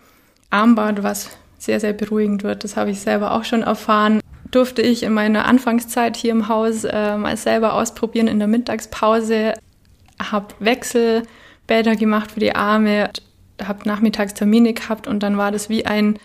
Armbad, 0.50 1.02
was 1.02 1.30
sehr, 1.58 1.80
sehr 1.80 1.92
beruhigend 1.92 2.42
wird. 2.42 2.64
Das 2.64 2.76
habe 2.76 2.90
ich 2.90 3.00
selber 3.00 3.32
auch 3.32 3.44
schon 3.44 3.62
erfahren. 3.62 4.20
Durfte 4.50 4.82
ich 4.82 5.02
in 5.02 5.12
meiner 5.12 5.44
Anfangszeit 5.44 6.16
hier 6.16 6.32
im 6.32 6.48
Haus 6.48 6.84
äh, 6.84 7.16
mal 7.16 7.36
selber 7.36 7.74
ausprobieren 7.74 8.28
in 8.28 8.38
der 8.38 8.48
Mittagspause. 8.48 9.54
Habe 10.20 10.54
Wechselbäder 10.60 11.96
gemacht 11.96 12.32
für 12.32 12.40
die 12.40 12.54
Arme, 12.54 13.10
habe 13.62 13.88
nachmittags 13.88 14.34
Termine 14.34 14.72
gehabt 14.72 15.06
und 15.06 15.22
dann 15.22 15.36
war 15.36 15.52
das 15.52 15.68
wie 15.68 15.86
ein 15.86 16.18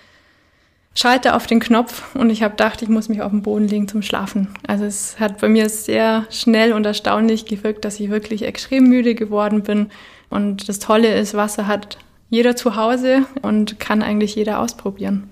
Schalter 0.97 1.35
auf 1.35 1.45
den 1.45 1.59
Knopf 1.59 2.15
und 2.15 2.29
ich 2.29 2.41
habe 2.41 2.51
gedacht, 2.51 2.81
ich 2.81 2.87
muss 2.87 3.09
mich 3.09 3.21
auf 3.21 3.31
den 3.31 3.41
Boden 3.41 3.67
legen 3.67 3.89
zum 3.89 4.01
Schlafen. 4.01 4.47
Also 4.65 4.85
es 4.85 5.19
hat 5.19 5.41
bei 5.41 5.49
mir 5.49 5.67
sehr 5.67 6.25
schnell 6.29 6.71
und 6.71 6.85
erstaunlich 6.85 7.45
gewirkt, 7.45 7.83
dass 7.83 7.99
ich 7.99 8.09
wirklich 8.09 8.43
extrem 8.43 8.87
müde 8.87 9.13
geworden 9.13 9.63
bin. 9.63 9.89
Und 10.29 10.69
das 10.69 10.79
Tolle 10.79 11.13
ist, 11.13 11.33
Wasser 11.33 11.67
hat 11.67 11.97
jeder 12.29 12.55
zu 12.55 12.77
Hause 12.77 13.25
und 13.41 13.77
kann 13.77 14.01
eigentlich 14.01 14.35
jeder 14.35 14.59
ausprobieren. 14.59 15.29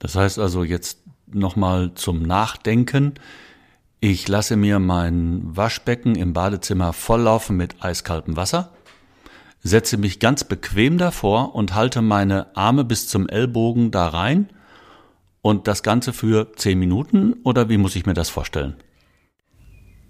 Das 0.00 0.16
heißt 0.16 0.40
also 0.40 0.64
jetzt 0.64 0.98
nochmal 1.32 1.92
zum 1.94 2.22
Nachdenken. 2.22 3.14
Ich 4.00 4.26
lasse 4.26 4.56
mir 4.56 4.80
mein 4.80 5.42
Waschbecken 5.44 6.16
im 6.16 6.32
Badezimmer 6.32 6.92
volllaufen 6.92 7.56
mit 7.56 7.84
eiskaltem 7.84 8.36
Wasser, 8.36 8.72
setze 9.62 9.96
mich 9.96 10.18
ganz 10.18 10.42
bequem 10.42 10.98
davor 10.98 11.54
und 11.54 11.76
halte 11.76 12.02
meine 12.02 12.56
Arme 12.56 12.84
bis 12.84 13.06
zum 13.06 13.28
Ellbogen 13.28 13.92
da 13.92 14.08
rein 14.08 14.48
und 15.42 15.68
das 15.68 15.82
Ganze 15.82 16.12
für 16.12 16.52
zehn 16.56 16.78
Minuten 16.78 17.34
oder 17.44 17.68
wie 17.68 17.78
muss 17.78 17.96
ich 17.96 18.06
mir 18.06 18.14
das 18.14 18.28
vorstellen? 18.28 18.76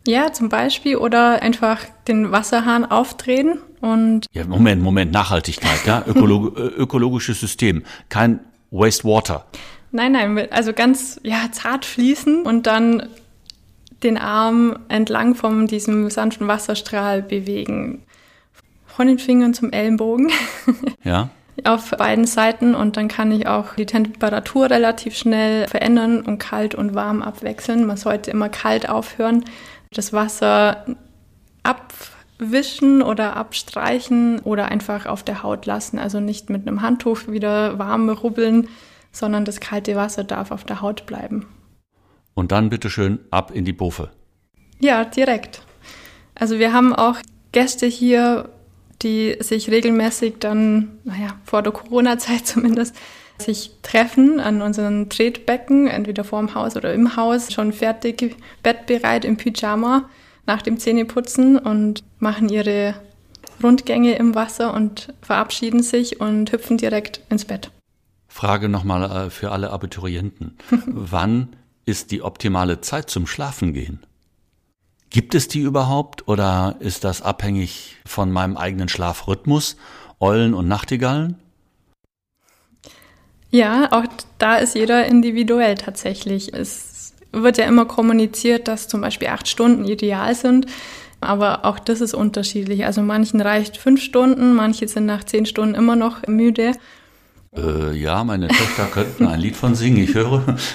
Ja, 0.06 0.32
zum 0.32 0.48
Beispiel 0.48 0.96
oder 0.96 1.42
einfach 1.42 1.84
den 2.06 2.32
Wasserhahn 2.32 2.86
aufdrehen 2.86 3.58
und. 3.80 4.26
Ja, 4.32 4.46
Moment, 4.46 4.82
Moment, 4.82 5.12
Nachhaltigkeit, 5.12 5.84
ja, 5.84 6.02
Ökolog 6.06 6.56
äh, 6.58 6.62
ökologisches 6.62 7.40
System, 7.40 7.84
kein 8.08 8.40
Wastewater. 8.70 9.44
Nein, 9.90 10.12
nein, 10.12 10.48
also 10.50 10.72
ganz 10.72 11.20
ja 11.22 11.50
zart 11.52 11.84
fließen 11.84 12.42
und 12.42 12.66
dann 12.66 13.08
den 14.02 14.16
Arm 14.16 14.78
entlang 14.88 15.34
von 15.34 15.66
diesem 15.66 16.08
sanften 16.08 16.46
Wasserstrahl 16.48 17.22
bewegen. 17.22 18.02
Von 18.86 19.08
den 19.08 19.18
Fingern 19.18 19.54
zum 19.54 19.72
Ellenbogen. 19.72 20.30
Ja 21.04 21.30
auf 21.64 21.90
beiden 21.90 22.26
Seiten 22.26 22.74
und 22.74 22.96
dann 22.96 23.08
kann 23.08 23.32
ich 23.32 23.46
auch 23.46 23.74
die 23.74 23.86
Temperatur 23.86 24.70
relativ 24.70 25.16
schnell 25.16 25.66
verändern 25.66 26.20
und 26.22 26.38
kalt 26.38 26.74
und 26.74 26.94
warm 26.94 27.22
abwechseln. 27.22 27.86
Man 27.86 27.96
sollte 27.96 28.30
immer 28.30 28.48
kalt 28.48 28.88
aufhören, 28.88 29.44
das 29.90 30.12
Wasser 30.12 30.84
abwischen 31.62 33.02
oder 33.02 33.36
abstreichen 33.36 34.40
oder 34.40 34.66
einfach 34.66 35.06
auf 35.06 35.22
der 35.22 35.42
Haut 35.42 35.66
lassen. 35.66 35.98
Also 35.98 36.20
nicht 36.20 36.50
mit 36.50 36.66
einem 36.66 36.82
Handtuch 36.82 37.28
wieder 37.28 37.78
warm 37.78 38.08
rubbeln, 38.08 38.68
sondern 39.12 39.44
das 39.44 39.60
kalte 39.60 39.96
Wasser 39.96 40.24
darf 40.24 40.50
auf 40.50 40.64
der 40.64 40.80
Haut 40.80 41.06
bleiben. 41.06 41.46
Und 42.34 42.52
dann 42.52 42.70
bitteschön 42.70 43.18
ab 43.30 43.50
in 43.52 43.64
die 43.64 43.72
Bofe. 43.72 44.10
Ja, 44.80 45.04
direkt. 45.04 45.62
Also 46.34 46.58
wir 46.58 46.72
haben 46.72 46.94
auch 46.94 47.16
Gäste 47.50 47.86
hier, 47.86 48.50
die 49.02 49.36
sich 49.40 49.70
regelmäßig 49.70 50.34
dann, 50.40 50.98
naja, 51.04 51.38
vor 51.44 51.62
der 51.62 51.72
Corona-Zeit 51.72 52.44
zumindest, 52.46 52.94
sich 53.40 53.70
treffen 53.82 54.40
an 54.40 54.62
unseren 54.62 55.10
Tretbecken, 55.10 55.86
entweder 55.86 56.24
vorm 56.24 56.56
Haus 56.56 56.76
oder 56.76 56.92
im 56.92 57.16
Haus, 57.16 57.52
schon 57.52 57.72
fertig, 57.72 58.36
bettbereit 58.64 59.24
im 59.24 59.36
Pyjama 59.36 60.08
nach 60.46 60.62
dem 60.62 60.78
Zähneputzen 60.78 61.56
und 61.56 62.02
machen 62.18 62.48
ihre 62.48 62.94
Rundgänge 63.62 64.16
im 64.16 64.34
Wasser 64.34 64.74
und 64.74 65.12
verabschieden 65.20 65.82
sich 65.82 66.20
und 66.20 66.50
hüpfen 66.52 66.78
direkt 66.78 67.20
ins 67.28 67.44
Bett. 67.44 67.70
Frage 68.28 68.68
nochmal 68.68 69.26
äh, 69.26 69.30
für 69.30 69.52
alle 69.52 69.70
Abiturienten. 69.70 70.56
Wann 70.86 71.56
ist 71.86 72.10
die 72.10 72.22
optimale 72.22 72.80
Zeit 72.80 73.10
zum 73.10 73.26
Schlafen 73.26 73.72
gehen? 73.72 74.00
Gibt 75.10 75.34
es 75.34 75.48
die 75.48 75.60
überhaupt 75.60 76.28
oder 76.28 76.76
ist 76.80 77.04
das 77.04 77.22
abhängig 77.22 77.96
von 78.04 78.30
meinem 78.30 78.56
eigenen 78.56 78.88
Schlafrhythmus, 78.88 79.76
Eulen 80.20 80.52
und 80.54 80.68
Nachtigallen? 80.68 81.36
Ja, 83.50 83.90
auch 83.92 84.04
da 84.38 84.56
ist 84.56 84.74
jeder 84.74 85.06
individuell 85.06 85.76
tatsächlich. 85.76 86.52
Es 86.52 87.14
wird 87.32 87.56
ja 87.56 87.64
immer 87.64 87.86
kommuniziert, 87.86 88.68
dass 88.68 88.88
zum 88.88 89.00
Beispiel 89.00 89.28
acht 89.28 89.48
Stunden 89.48 89.86
ideal 89.86 90.34
sind, 90.34 90.66
aber 91.20 91.64
auch 91.64 91.78
das 91.78 92.02
ist 92.02 92.12
unterschiedlich. 92.12 92.84
Also 92.84 93.00
manchen 93.00 93.40
reicht 93.40 93.78
fünf 93.78 94.02
Stunden, 94.02 94.54
manche 94.54 94.86
sind 94.88 95.06
nach 95.06 95.24
zehn 95.24 95.46
Stunden 95.46 95.74
immer 95.74 95.96
noch 95.96 96.26
müde. 96.26 96.72
Äh, 97.56 97.96
ja, 97.96 98.22
meine 98.24 98.48
Töchter 98.48 98.84
könnten 98.86 99.26
ein 99.26 99.40
Lied 99.40 99.56
von 99.56 99.74
singen, 99.74 99.98
ich 99.98 100.14
höre. 100.14 100.56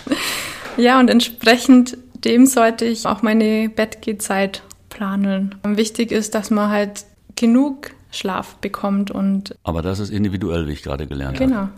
Ja, 0.76 1.00
und 1.00 1.08
entsprechend 1.08 2.00
dem 2.26 2.46
sollte 2.46 2.86
ich 2.86 3.06
auch 3.06 3.22
meine 3.22 3.70
Bettgehzeit 3.70 4.64
planen. 4.90 5.56
Wichtig 5.64 6.12
ist, 6.12 6.36
dass 6.36 6.50
man 6.50 6.70
halt 6.70 7.06
genug 7.36 7.92
Schlaf 8.12 8.56
bekommt 8.58 9.12
und. 9.12 9.56
Aber 9.64 9.82
das 9.82 10.00
ist 10.00 10.10
individuell, 10.10 10.68
wie 10.68 10.74
ich 10.74 10.84
gerade 10.84 11.08
gelernt 11.08 11.38
genau. 11.38 11.56
habe. 11.56 11.72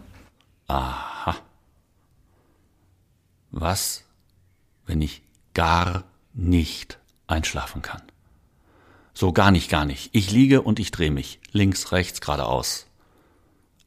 Genau. 0.67 0.79
Aha. 0.79 1.35
Was, 3.51 4.03
wenn 4.85 5.01
ich 5.01 5.21
gar 5.53 6.03
nicht 6.33 6.99
einschlafen 7.27 7.81
kann? 7.81 8.01
So 9.13 9.31
gar 9.31 9.51
nicht, 9.51 9.69
gar 9.69 9.85
nicht. 9.85 10.09
Ich 10.11 10.31
liege 10.31 10.61
und 10.61 10.77
ich 10.77 10.91
drehe 10.91 11.11
mich. 11.11 11.39
Links, 11.51 11.93
rechts, 11.93 12.19
geradeaus. 12.19 12.87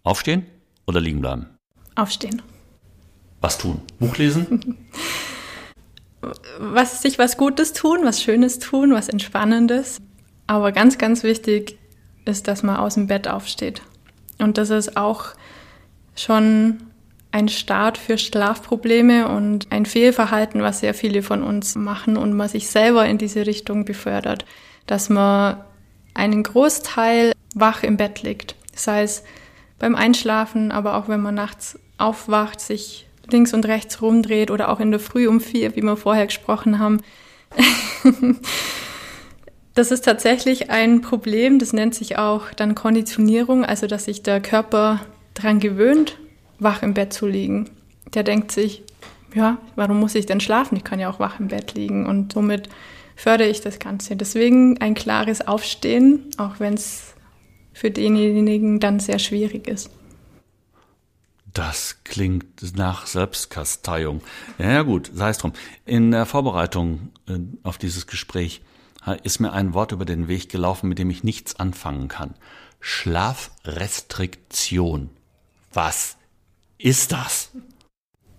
Aufstehen 0.02 0.46
oder 0.86 1.02
liegen 1.02 1.20
bleiben? 1.20 1.46
Aufstehen. 1.96 2.40
Was 3.42 3.58
tun? 3.58 3.82
Buch 3.98 4.16
lesen? 4.16 4.88
was 6.58 7.02
sich 7.02 7.18
was 7.18 7.36
Gutes 7.36 7.72
tun, 7.72 8.00
was 8.02 8.22
Schönes 8.22 8.58
tun, 8.58 8.92
was 8.92 9.08
Entspannendes. 9.08 9.98
Aber 10.46 10.72
ganz, 10.72 10.98
ganz 10.98 11.22
wichtig 11.22 11.78
ist, 12.24 12.48
dass 12.48 12.62
man 12.62 12.76
aus 12.76 12.94
dem 12.94 13.06
Bett 13.06 13.28
aufsteht. 13.28 13.82
Und 14.38 14.58
das 14.58 14.70
ist 14.70 14.96
auch 14.96 15.34
schon 16.16 16.78
ein 17.30 17.48
Start 17.48 17.98
für 17.98 18.18
Schlafprobleme 18.18 19.28
und 19.28 19.70
ein 19.70 19.86
Fehlverhalten, 19.86 20.62
was 20.62 20.80
sehr 20.80 20.94
viele 20.94 21.22
von 21.22 21.42
uns 21.42 21.74
machen 21.74 22.16
und 22.16 22.32
man 22.32 22.48
sich 22.48 22.68
selber 22.68 23.06
in 23.06 23.18
diese 23.18 23.46
Richtung 23.46 23.84
befördert, 23.84 24.46
dass 24.86 25.10
man 25.10 25.62
einen 26.14 26.42
Großteil 26.42 27.32
wach 27.54 27.82
im 27.82 27.96
Bett 27.96 28.22
liegt, 28.22 28.56
sei 28.74 29.02
es 29.02 29.24
beim 29.78 29.94
Einschlafen, 29.94 30.72
aber 30.72 30.96
auch 30.96 31.08
wenn 31.08 31.20
man 31.20 31.34
nachts 31.34 31.78
aufwacht, 31.98 32.60
sich 32.60 33.07
links 33.32 33.54
und 33.54 33.66
rechts 33.66 34.02
rumdreht 34.02 34.50
oder 34.50 34.70
auch 34.70 34.80
in 34.80 34.90
der 34.90 35.00
Früh 35.00 35.28
um 35.28 35.40
vier, 35.40 35.76
wie 35.76 35.82
wir 35.82 35.96
vorher 35.96 36.26
gesprochen 36.26 36.78
haben. 36.78 37.00
das 39.74 39.90
ist 39.90 40.04
tatsächlich 40.04 40.70
ein 40.70 41.00
Problem, 41.00 41.58
das 41.58 41.72
nennt 41.72 41.94
sich 41.94 42.18
auch 42.18 42.52
dann 42.52 42.74
Konditionierung, 42.74 43.64
also 43.64 43.86
dass 43.86 44.04
sich 44.04 44.22
der 44.22 44.40
Körper 44.40 45.00
daran 45.34 45.60
gewöhnt, 45.60 46.18
wach 46.58 46.82
im 46.82 46.94
Bett 46.94 47.12
zu 47.12 47.26
liegen. 47.26 47.70
Der 48.14 48.22
denkt 48.22 48.52
sich, 48.52 48.82
ja, 49.34 49.58
warum 49.76 50.00
muss 50.00 50.14
ich 50.14 50.26
denn 50.26 50.40
schlafen? 50.40 50.76
Ich 50.76 50.84
kann 50.84 50.98
ja 50.98 51.10
auch 51.10 51.20
wach 51.20 51.38
im 51.38 51.48
Bett 51.48 51.74
liegen. 51.74 52.06
Und 52.06 52.32
somit 52.32 52.68
fördere 53.16 53.48
ich 53.48 53.60
das 53.60 53.78
Ganze. 53.78 54.16
Deswegen 54.16 54.80
ein 54.80 54.94
klares 54.94 55.46
Aufstehen, 55.46 56.24
auch 56.38 56.58
wenn 56.58 56.74
es 56.74 57.14
für 57.72 57.90
denjenigen 57.90 58.80
dann 58.80 59.00
sehr 59.00 59.18
schwierig 59.18 59.68
ist. 59.68 59.90
Das 61.58 61.96
klingt 62.04 62.76
nach 62.76 63.08
Selbstkasteiung. 63.08 64.22
Ja, 64.58 64.82
gut, 64.82 65.10
sei 65.12 65.30
es 65.30 65.38
drum. 65.38 65.54
In 65.84 66.12
der 66.12 66.24
Vorbereitung 66.24 67.10
äh, 67.28 67.40
auf 67.64 67.78
dieses 67.78 68.06
Gespräch 68.06 68.62
ist 69.24 69.40
mir 69.40 69.52
ein 69.52 69.74
Wort 69.74 69.90
über 69.90 70.04
den 70.04 70.28
Weg 70.28 70.50
gelaufen, 70.50 70.88
mit 70.88 71.00
dem 71.00 71.10
ich 71.10 71.24
nichts 71.24 71.58
anfangen 71.58 72.06
kann. 72.06 72.34
Schlafrestriktion. 72.78 75.10
Was 75.72 76.16
ist 76.78 77.10
das? 77.10 77.50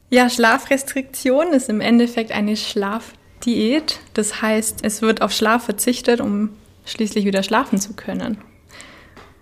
Ja, 0.10 0.30
Schlafrestriktion 0.30 1.52
ist 1.52 1.68
im 1.68 1.82
Endeffekt 1.82 2.32
eine 2.32 2.56
Schlafdiät. 2.56 4.00
Das 4.14 4.42
heißt, 4.42 4.80
es 4.84 5.02
wird 5.02 5.22
auf 5.22 5.34
Schlaf 5.34 5.66
verzichtet, 5.66 6.22
um 6.22 6.52
schließlich 6.86 7.26
wieder 7.26 7.44
schlafen 7.44 7.82
zu 7.82 7.98
können. 7.98 8.38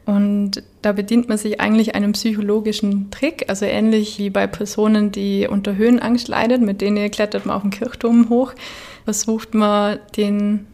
Und 0.08 0.64
da 0.82 0.94
bedient 0.94 1.28
man 1.28 1.38
sich 1.38 1.60
eigentlich 1.60 1.94
einem 1.94 2.14
psychologischen 2.14 3.12
Trick, 3.12 3.44
also 3.50 3.66
ähnlich 3.66 4.18
wie 4.20 4.30
bei 4.30 4.48
Personen, 4.48 5.12
die 5.12 5.48
unter 5.50 5.76
Höhenangst 5.76 6.30
leiden, 6.30 6.66
mit 6.66 6.80
denen 6.80 7.12
klettert 7.12 7.46
man 7.46 7.58
auf 7.58 7.62
den 7.62 7.72
Kirchturm 7.72 8.30
hoch, 8.30 8.54
versucht 9.04 9.54
man? 9.54 10.00
Den 10.16 10.66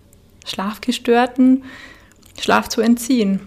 Schlafgestörten 0.46 1.64
Schlaf 2.40 2.70
zu 2.70 2.82
entziehen. 2.82 3.40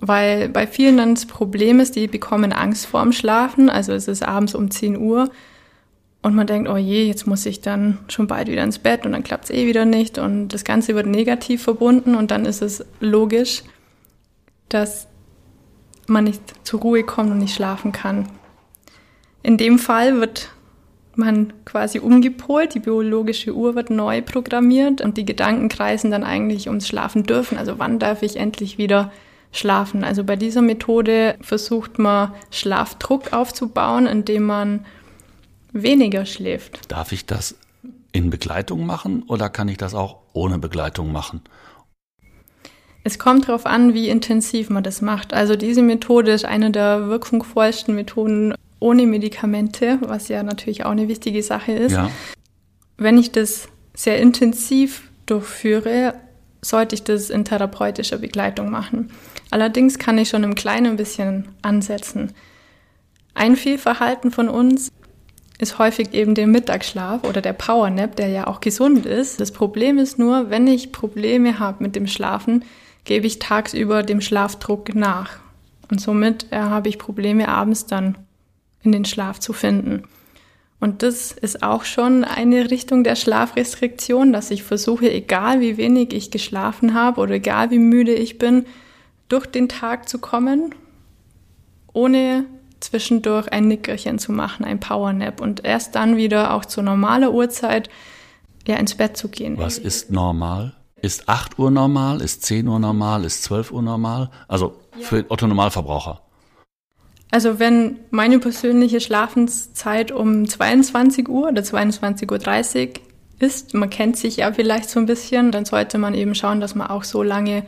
Weil 0.00 0.48
bei 0.48 0.68
vielen 0.68 0.98
dann 0.98 1.16
das 1.16 1.26
Problem 1.26 1.80
ist, 1.80 1.96
die 1.96 2.06
bekommen 2.06 2.52
Angst 2.52 2.86
vorm 2.86 3.10
Schlafen, 3.10 3.68
also 3.68 3.92
es 3.94 4.06
ist 4.06 4.22
abends 4.22 4.54
um 4.54 4.70
10 4.70 4.98
Uhr 4.98 5.30
und 6.22 6.36
man 6.36 6.46
denkt, 6.46 6.68
oh 6.68 6.76
je, 6.76 7.04
jetzt 7.04 7.26
muss 7.26 7.44
ich 7.44 7.60
dann 7.60 7.98
schon 8.06 8.28
bald 8.28 8.46
wieder 8.46 8.62
ins 8.62 8.78
Bett 8.78 9.04
und 9.04 9.10
dann 9.10 9.24
klappt 9.24 9.46
es 9.46 9.50
eh 9.50 9.66
wieder 9.66 9.84
nicht 9.84 10.16
und 10.16 10.50
das 10.50 10.62
Ganze 10.62 10.94
wird 10.94 11.08
negativ 11.08 11.64
verbunden 11.64 12.14
und 12.14 12.30
dann 12.30 12.46
ist 12.46 12.62
es 12.62 12.84
logisch, 13.00 13.64
dass 14.68 15.07
man 16.08 16.24
nicht 16.24 16.42
zur 16.66 16.80
Ruhe 16.80 17.02
kommt 17.02 17.30
und 17.30 17.38
nicht 17.38 17.54
schlafen 17.54 17.92
kann. 17.92 18.28
In 19.42 19.56
dem 19.56 19.78
Fall 19.78 20.20
wird 20.20 20.50
man 21.18 21.52
quasi 21.64 21.98
umgepolt, 21.98 22.74
die 22.74 22.80
biologische 22.80 23.54
Uhr 23.54 23.74
wird 23.74 23.90
neu 23.90 24.22
programmiert 24.22 25.00
und 25.00 25.16
die 25.16 25.24
Gedanken 25.24 25.68
kreisen 25.68 26.10
dann 26.10 26.22
eigentlich 26.22 26.68
ums 26.68 26.86
Schlafen 26.86 27.24
dürfen. 27.24 27.58
Also 27.58 27.78
wann 27.78 27.98
darf 27.98 28.22
ich 28.22 28.36
endlich 28.36 28.78
wieder 28.78 29.10
schlafen? 29.50 30.04
Also 30.04 30.22
bei 30.22 30.36
dieser 30.36 30.62
Methode 30.62 31.36
versucht 31.40 31.98
man 31.98 32.32
Schlafdruck 32.50 33.32
aufzubauen, 33.32 34.06
indem 34.06 34.44
man 34.44 34.86
weniger 35.72 36.24
schläft. 36.24 36.90
Darf 36.90 37.12
ich 37.12 37.26
das 37.26 37.56
in 38.12 38.30
Begleitung 38.30 38.86
machen 38.86 39.24
oder 39.26 39.50
kann 39.50 39.68
ich 39.68 39.76
das 39.76 39.94
auch 39.94 40.18
ohne 40.32 40.58
Begleitung 40.58 41.12
machen? 41.12 41.42
Es 43.04 43.18
kommt 43.18 43.48
darauf 43.48 43.64
an, 43.66 43.94
wie 43.94 44.08
intensiv 44.08 44.70
man 44.70 44.82
das 44.82 45.00
macht. 45.00 45.32
Also 45.32 45.56
diese 45.56 45.82
Methode 45.82 46.32
ist 46.32 46.44
eine 46.44 46.70
der 46.70 47.08
wirkungsvollsten 47.08 47.94
Methoden 47.94 48.54
ohne 48.80 49.06
Medikamente, 49.06 49.98
was 50.02 50.28
ja 50.28 50.42
natürlich 50.42 50.84
auch 50.84 50.90
eine 50.90 51.08
wichtige 51.08 51.42
Sache 51.42 51.72
ist. 51.72 51.92
Ja. 51.92 52.10
Wenn 52.96 53.18
ich 53.18 53.32
das 53.32 53.68
sehr 53.94 54.18
intensiv 54.18 55.10
durchführe, 55.26 56.14
sollte 56.60 56.94
ich 56.94 57.04
das 57.04 57.30
in 57.30 57.44
therapeutischer 57.44 58.18
Begleitung 58.18 58.70
machen. 58.70 59.10
Allerdings 59.50 59.98
kann 59.98 60.18
ich 60.18 60.28
schon 60.28 60.44
im 60.44 60.54
Kleinen 60.54 60.86
ein 60.86 60.96
bisschen 60.96 61.48
ansetzen. 61.62 62.32
Ein 63.34 63.56
Fehlverhalten 63.56 64.30
von 64.30 64.48
uns 64.48 64.90
ist 65.58 65.78
häufig 65.78 66.14
eben 66.14 66.34
der 66.34 66.46
Mittagsschlaf 66.46 67.24
oder 67.24 67.40
der 67.40 67.52
Powernap, 67.52 68.16
der 68.16 68.28
ja 68.28 68.46
auch 68.46 68.60
gesund 68.60 69.06
ist. 69.06 69.40
Das 69.40 69.52
Problem 69.52 69.98
ist 69.98 70.18
nur, 70.18 70.50
wenn 70.50 70.66
ich 70.66 70.92
Probleme 70.92 71.58
habe 71.58 71.82
mit 71.82 71.96
dem 71.96 72.06
Schlafen, 72.06 72.64
gebe 73.08 73.26
ich 73.26 73.38
tagsüber 73.38 74.02
dem 74.02 74.20
Schlafdruck 74.20 74.94
nach. 74.94 75.38
Und 75.90 75.98
somit 76.00 76.46
äh, 76.52 76.58
habe 76.58 76.90
ich 76.90 76.98
Probleme 76.98 77.48
abends 77.48 77.86
dann 77.86 78.18
in 78.82 78.92
den 78.92 79.06
Schlaf 79.06 79.40
zu 79.40 79.54
finden. 79.54 80.04
Und 80.78 81.02
das 81.02 81.32
ist 81.32 81.62
auch 81.62 81.84
schon 81.84 82.22
eine 82.22 82.70
Richtung 82.70 83.02
der 83.02 83.16
Schlafrestriktion, 83.16 84.32
dass 84.32 84.50
ich 84.50 84.62
versuche, 84.62 85.10
egal 85.10 85.60
wie 85.60 85.78
wenig 85.78 86.12
ich 86.12 86.30
geschlafen 86.30 86.94
habe 86.94 87.20
oder 87.20 87.34
egal 87.36 87.70
wie 87.70 87.78
müde 87.78 88.12
ich 88.12 88.38
bin, 88.38 88.66
durch 89.28 89.46
den 89.46 89.68
Tag 89.68 90.08
zu 90.08 90.18
kommen, 90.18 90.74
ohne 91.94 92.44
zwischendurch 92.80 93.50
ein 93.50 93.66
Nickerchen 93.68 94.18
zu 94.18 94.32
machen, 94.32 94.64
ein 94.64 94.80
Powernap 94.80 95.40
und 95.40 95.64
erst 95.64 95.94
dann 95.94 96.16
wieder 96.18 96.54
auch 96.54 96.64
zu 96.64 96.82
normaler 96.82 97.32
Uhrzeit 97.32 97.88
ja, 98.68 98.76
ins 98.76 98.94
Bett 98.94 99.16
zu 99.16 99.28
gehen. 99.28 99.56
Was 99.56 99.78
ist 99.78 100.12
normal? 100.12 100.74
Ist 101.02 101.28
8 101.28 101.58
Uhr 101.58 101.70
normal? 101.70 102.20
Ist 102.20 102.44
10 102.44 102.66
Uhr 102.68 102.78
normal? 102.78 103.24
Ist 103.24 103.44
12 103.44 103.70
Uhr 103.70 103.82
normal? 103.82 104.30
Also 104.48 104.76
für 105.00 105.24
Otto 105.28 105.46
Normalverbraucher. 105.46 106.20
Also 107.30 107.58
wenn 107.58 107.98
meine 108.10 108.38
persönliche 108.38 109.00
Schlafenszeit 109.00 110.12
um 110.12 110.48
22 110.48 111.28
Uhr 111.28 111.48
oder 111.48 111.62
22.30 111.62 112.88
Uhr 112.88 112.94
ist, 113.38 113.74
man 113.74 113.90
kennt 113.90 114.16
sich 114.16 114.38
ja 114.38 114.52
vielleicht 114.52 114.88
so 114.88 114.98
ein 114.98 115.06
bisschen, 115.06 115.52
dann 115.52 115.64
sollte 115.64 115.98
man 115.98 116.14
eben 116.14 116.34
schauen, 116.34 116.60
dass 116.60 116.74
man 116.74 116.88
auch 116.88 117.04
so 117.04 117.22
lange 117.22 117.64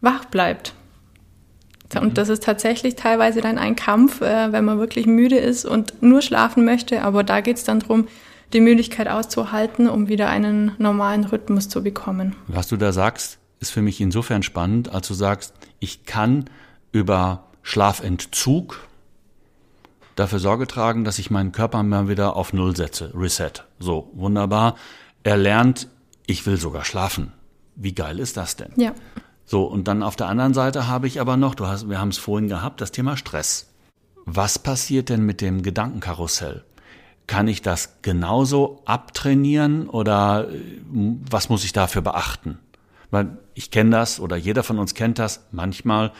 wach 0.00 0.24
bleibt. 0.24 0.74
Und 1.94 2.08
mhm. 2.08 2.14
das 2.14 2.28
ist 2.28 2.42
tatsächlich 2.42 2.96
teilweise 2.96 3.40
dann 3.40 3.58
ein 3.58 3.76
Kampf, 3.76 4.20
äh, 4.20 4.52
wenn 4.52 4.64
man 4.64 4.78
wirklich 4.78 5.06
müde 5.06 5.36
ist 5.36 5.64
und 5.64 6.02
nur 6.02 6.22
schlafen 6.22 6.64
möchte. 6.64 7.02
Aber 7.02 7.22
da 7.22 7.40
geht 7.40 7.58
es 7.58 7.64
dann 7.64 7.80
darum, 7.80 8.08
die 8.54 8.60
Müdigkeit 8.60 9.08
auszuhalten, 9.08 9.88
um 9.88 10.08
wieder 10.08 10.28
einen 10.28 10.72
normalen 10.78 11.24
Rhythmus 11.24 11.68
zu 11.68 11.82
bekommen. 11.82 12.36
Was 12.46 12.68
du 12.68 12.76
da 12.76 12.92
sagst, 12.92 13.38
ist 13.60 13.70
für 13.70 13.82
mich 13.82 14.00
insofern 14.00 14.42
spannend, 14.42 14.88
als 14.88 15.08
du 15.08 15.14
sagst, 15.14 15.54
ich 15.80 16.04
kann 16.04 16.46
über 16.92 17.48
Schlafentzug 17.62 18.80
dafür 20.14 20.38
Sorge 20.38 20.66
tragen, 20.66 21.04
dass 21.04 21.18
ich 21.18 21.30
meinen 21.30 21.52
Körper 21.52 21.82
mal 21.82 22.08
wieder 22.08 22.36
auf 22.36 22.52
Null 22.52 22.76
setze, 22.76 23.12
Reset. 23.14 23.52
So, 23.78 24.10
wunderbar. 24.14 24.76
Er 25.24 25.36
lernt, 25.36 25.88
ich 26.26 26.46
will 26.46 26.56
sogar 26.56 26.84
schlafen. 26.84 27.32
Wie 27.74 27.94
geil 27.94 28.20
ist 28.20 28.36
das 28.36 28.56
denn? 28.56 28.70
Ja. 28.76 28.92
So, 29.44 29.64
und 29.64 29.88
dann 29.88 30.02
auf 30.02 30.16
der 30.16 30.28
anderen 30.28 30.54
Seite 30.54 30.86
habe 30.86 31.06
ich 31.06 31.20
aber 31.20 31.36
noch, 31.36 31.54
du 31.54 31.66
hast, 31.66 31.88
wir 31.88 32.00
haben 32.00 32.10
es 32.10 32.18
vorhin 32.18 32.48
gehabt, 32.48 32.80
das 32.80 32.92
Thema 32.92 33.16
Stress. 33.16 33.70
Was 34.24 34.58
passiert 34.58 35.08
denn 35.08 35.26
mit 35.26 35.40
dem 35.40 35.62
Gedankenkarussell? 35.62 36.64
Kann 37.26 37.48
ich 37.48 37.62
das 37.62 38.02
genauso 38.02 38.82
abtrainieren 38.84 39.88
oder 39.88 40.48
äh, 40.50 40.56
was 41.30 41.48
muss 41.48 41.64
ich 41.64 41.72
dafür 41.72 42.02
beachten? 42.02 42.58
Weil 43.10 43.38
ich 43.54 43.70
kenne 43.70 43.90
das 43.90 44.20
oder 44.20 44.36
jeder 44.36 44.62
von 44.62 44.78
uns 44.78 44.94
kennt 44.94 45.18
das. 45.18 45.46
Manchmal, 45.52 46.12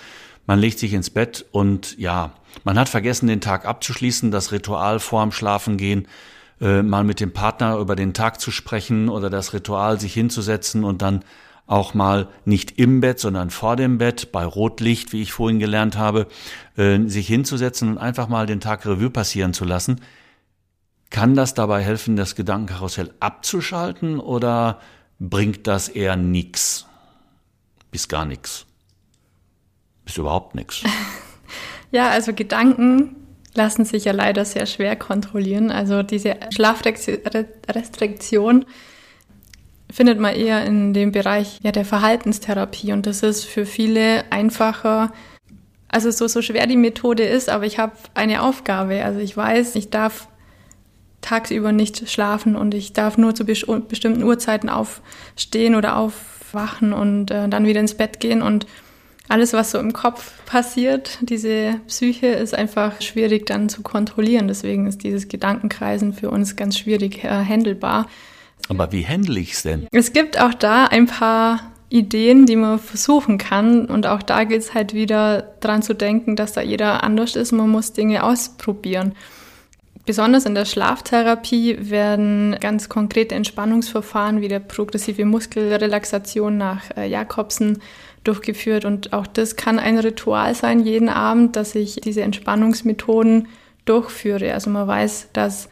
man 0.46 0.58
legt 0.58 0.78
sich 0.78 0.92
ins 0.92 1.10
Bett 1.10 1.44
und 1.52 1.98
ja, 1.98 2.32
man 2.62 2.78
hat 2.78 2.88
vergessen, 2.88 3.26
den 3.26 3.40
Tag 3.40 3.66
abzuschließen, 3.66 4.30
das 4.30 4.52
Ritual 4.52 5.00
vorm 5.00 5.32
Schlafengehen, 5.32 6.08
äh, 6.60 6.82
mal 6.82 7.04
mit 7.04 7.20
dem 7.20 7.32
Partner 7.32 7.78
über 7.78 7.96
den 7.96 8.14
Tag 8.14 8.40
zu 8.40 8.50
sprechen 8.50 9.08
oder 9.08 9.28
das 9.28 9.52
Ritual 9.52 10.00
sich 10.00 10.14
hinzusetzen 10.14 10.84
und 10.84 11.02
dann 11.02 11.24
auch 11.66 11.94
mal 11.94 12.28
nicht 12.44 12.78
im 12.78 13.00
Bett, 13.00 13.18
sondern 13.18 13.50
vor 13.50 13.76
dem 13.76 13.98
Bett, 13.98 14.32
bei 14.32 14.44
Rotlicht, 14.44 15.12
wie 15.12 15.22
ich 15.22 15.32
vorhin 15.32 15.58
gelernt 15.58 15.96
habe, 15.96 16.26
äh, 16.76 17.00
sich 17.06 17.26
hinzusetzen 17.26 17.90
und 17.90 17.98
einfach 17.98 18.28
mal 18.28 18.46
den 18.46 18.60
Tag 18.60 18.86
Revue 18.86 19.10
passieren 19.10 19.54
zu 19.54 19.64
lassen. 19.64 20.00
Kann 21.10 21.34
das 21.34 21.54
dabei 21.54 21.82
helfen, 21.82 22.16
das 22.16 22.34
Gedankenkarussell 22.34 23.12
abzuschalten 23.20 24.18
oder 24.18 24.80
bringt 25.18 25.66
das 25.66 25.88
eher 25.88 26.16
nix? 26.16 26.86
Bis 27.90 28.08
gar 28.08 28.24
nix. 28.24 28.66
Bis 30.04 30.16
überhaupt 30.16 30.54
nix. 30.54 30.82
Ja, 31.94 32.08
also 32.08 32.32
Gedanken 32.32 33.14
lassen 33.54 33.84
sich 33.84 34.04
ja 34.04 34.10
leider 34.10 34.44
sehr 34.44 34.66
schwer 34.66 34.96
kontrollieren. 34.96 35.70
Also 35.70 36.02
diese 36.02 36.34
Schlafrestriktion 36.52 38.64
findet 39.92 40.18
man 40.18 40.34
eher 40.34 40.64
in 40.64 40.92
dem 40.92 41.12
Bereich 41.12 41.60
ja, 41.62 41.70
der 41.70 41.84
Verhaltenstherapie 41.84 42.92
und 42.92 43.06
das 43.06 43.22
ist 43.22 43.44
für 43.44 43.64
viele 43.64 44.24
einfacher. 44.32 45.12
Also 45.86 46.10
so, 46.10 46.26
so 46.26 46.42
schwer 46.42 46.66
die 46.66 46.76
Methode 46.76 47.22
ist, 47.22 47.48
aber 47.48 47.64
ich 47.64 47.78
habe 47.78 47.92
eine 48.14 48.42
Aufgabe. 48.42 49.04
Also 49.04 49.20
ich 49.20 49.36
weiß, 49.36 49.76
ich 49.76 49.90
darf 49.90 50.26
tagsüber 51.24 51.72
nicht 51.72 52.08
schlafen 52.08 52.54
und 52.56 52.74
ich 52.74 52.92
darf 52.92 53.16
nur 53.16 53.34
zu 53.34 53.44
bestimmten 53.44 54.22
Uhrzeiten 54.22 54.68
aufstehen 54.68 55.74
oder 55.74 55.96
aufwachen 55.96 56.92
und 56.92 57.30
äh, 57.30 57.48
dann 57.48 57.66
wieder 57.66 57.80
ins 57.80 57.94
Bett 57.94 58.20
gehen 58.20 58.42
und 58.42 58.66
alles, 59.28 59.54
was 59.54 59.70
so 59.70 59.78
im 59.78 59.94
Kopf 59.94 60.32
passiert, 60.44 61.18
diese 61.22 61.80
Psyche 61.86 62.26
ist 62.26 62.54
einfach 62.54 63.00
schwierig 63.00 63.46
dann 63.46 63.70
zu 63.70 63.80
kontrollieren. 63.80 64.48
Deswegen 64.48 64.86
ist 64.86 65.02
dieses 65.02 65.28
Gedankenkreisen 65.28 66.12
für 66.12 66.30
uns 66.30 66.56
ganz 66.56 66.78
schwierig 66.78 67.24
äh, 67.24 67.28
handelbar. 67.28 68.06
Aber 68.68 68.92
wie 68.92 69.06
handle 69.06 69.40
ich 69.40 69.52
es 69.52 69.62
denn? 69.62 69.86
Es 69.92 70.12
gibt 70.12 70.38
auch 70.38 70.52
da 70.52 70.84
ein 70.84 71.06
paar 71.06 71.72
Ideen, 71.88 72.44
die 72.44 72.56
man 72.56 72.78
versuchen 72.78 73.38
kann. 73.38 73.86
Und 73.86 74.06
auch 74.06 74.22
da 74.22 74.44
gilt 74.44 74.62
es 74.62 74.74
halt 74.74 74.92
wieder 74.92 75.54
dran 75.60 75.80
zu 75.80 75.94
denken, 75.94 76.36
dass 76.36 76.52
da 76.52 76.60
jeder 76.60 77.02
anders 77.02 77.34
ist. 77.36 77.52
Man 77.52 77.70
muss 77.70 77.92
Dinge 77.92 78.24
ausprobieren. 78.24 79.14
Besonders 80.06 80.44
in 80.44 80.54
der 80.54 80.66
Schlaftherapie 80.66 81.78
werden 81.80 82.56
ganz 82.60 82.90
konkrete 82.90 83.34
Entspannungsverfahren 83.34 84.42
wie 84.42 84.48
der 84.48 84.60
progressive 84.60 85.24
Muskelrelaxation 85.24 86.58
nach 86.58 86.82
äh, 86.96 87.08
Jakobsen 87.08 87.80
durchgeführt. 88.22 88.84
Und 88.84 89.14
auch 89.14 89.26
das 89.26 89.56
kann 89.56 89.78
ein 89.78 89.98
Ritual 89.98 90.54
sein, 90.54 90.80
jeden 90.80 91.08
Abend, 91.08 91.56
dass 91.56 91.74
ich 91.74 91.96
diese 91.96 92.20
Entspannungsmethoden 92.20 93.48
durchführe. 93.86 94.52
Also 94.52 94.68
man 94.68 94.86
weiß, 94.86 95.28
dass 95.32 95.70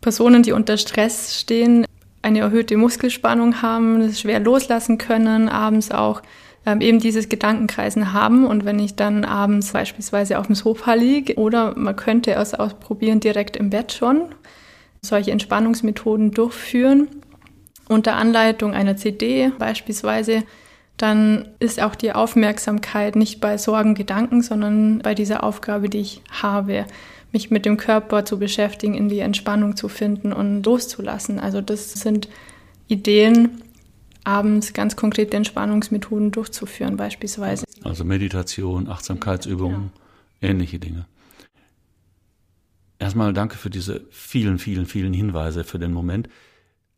Personen, 0.00 0.42
die 0.42 0.52
unter 0.52 0.78
Stress 0.78 1.38
stehen, 1.38 1.84
eine 2.22 2.40
erhöhte 2.40 2.76
Muskelspannung 2.76 3.60
haben, 3.60 4.00
das 4.00 4.20
schwer 4.20 4.40
loslassen 4.40 4.96
können, 4.96 5.48
abends 5.50 5.90
auch 5.90 6.22
ähm, 6.68 6.82
eben 6.82 6.98
dieses 6.98 7.30
Gedankenkreisen 7.30 8.12
haben. 8.12 8.46
Und 8.46 8.66
wenn 8.66 8.78
ich 8.78 8.94
dann 8.94 9.24
abends 9.24 9.72
beispielsweise 9.72 10.38
auf 10.38 10.46
dem 10.46 10.54
Sofa 10.54 10.92
liege 10.92 11.36
oder 11.36 11.74
man 11.78 11.96
könnte 11.96 12.32
es 12.32 12.52
ausprobieren 12.52 13.20
direkt 13.20 13.56
im 13.56 13.70
Bett 13.70 13.92
schon, 13.92 14.26
solche 15.00 15.30
Entspannungsmethoden 15.30 16.32
durchführen, 16.32 17.08
unter 17.88 18.16
Anleitung 18.16 18.74
einer 18.74 18.98
CD 18.98 19.50
beispielsweise, 19.58 20.42
dann 20.98 21.48
ist 21.58 21.80
auch 21.80 21.94
die 21.94 22.12
Aufmerksamkeit 22.12 23.16
nicht 23.16 23.40
bei 23.40 23.56
Sorgen, 23.56 23.94
Gedanken, 23.94 24.42
sondern 24.42 24.98
bei 24.98 25.14
dieser 25.14 25.44
Aufgabe, 25.44 25.88
die 25.88 26.00
ich 26.00 26.20
habe, 26.30 26.84
mich 27.32 27.50
mit 27.50 27.64
dem 27.64 27.78
Körper 27.78 28.26
zu 28.26 28.38
beschäftigen, 28.38 28.94
in 28.94 29.08
die 29.08 29.20
Entspannung 29.20 29.74
zu 29.74 29.88
finden 29.88 30.34
und 30.34 30.64
loszulassen. 30.64 31.38
Also 31.38 31.62
das 31.62 31.92
sind 31.92 32.28
Ideen, 32.88 33.62
abends 34.24 34.72
ganz 34.72 34.96
konkrete 34.96 35.36
Entspannungsmethoden 35.36 36.30
durchzuführen 36.30 36.96
beispielsweise. 36.96 37.64
Also 37.82 38.04
Meditation, 38.04 38.88
Achtsamkeitsübungen, 38.88 39.90
ja. 40.40 40.48
ähnliche 40.48 40.78
Dinge. 40.78 41.06
Erstmal 42.98 43.32
danke 43.32 43.56
für 43.56 43.70
diese 43.70 44.04
vielen, 44.10 44.58
vielen, 44.58 44.86
vielen 44.86 45.12
Hinweise 45.12 45.64
für 45.64 45.78
den 45.78 45.92
Moment. 45.92 46.28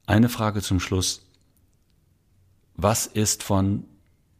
Eine 0.06 0.28
Frage 0.28 0.62
zum 0.62 0.80
Schluss. 0.80 1.26
Was 2.74 3.06
ist 3.06 3.42
von 3.42 3.84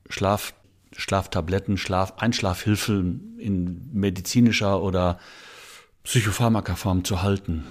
Schlaf, 0.09 0.55
Schlaftabletten, 0.97 1.77
Schlaf, 1.77 2.15
Einschlafhilfen 2.17 3.39
in 3.39 3.91
medizinischer 3.93 4.83
oder 4.83 5.19
Psychopharmakaform 6.05 7.05
zu 7.05 7.23
halten? 7.23 7.65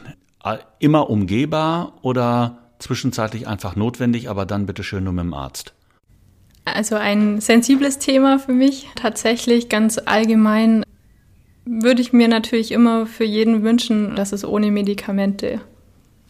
Immer 0.78 1.10
umgehbar 1.10 1.98
oder 2.04 2.69
zwischenzeitlich 2.80 3.48
einfach 3.48 3.76
notwendig, 3.76 4.30
aber 4.30 4.46
dann 4.46 4.66
bitte 4.66 4.84
schön 4.84 5.04
nur 5.04 5.14
mit 5.14 5.24
dem 5.24 5.34
Arzt? 5.34 5.74
Also 6.66 6.96
ein 6.96 7.42
sensibles 7.42 8.00
Thema 8.00 8.40
für 8.40 8.54
mich. 8.54 8.88
Tatsächlich 8.96 9.70
ganz 9.70 10.00
allgemein 10.04 10.84
würde 11.66 12.02
ich 12.02 12.14
mir 12.14 12.28
natürlich 12.28 12.72
immer 12.72 13.06
für 13.06 13.26
jeden 13.26 13.64
wünschen, 13.64 14.16
dass 14.16 14.32
es 14.32 14.46
ohne 14.46 14.72
Medikamente 14.72 15.62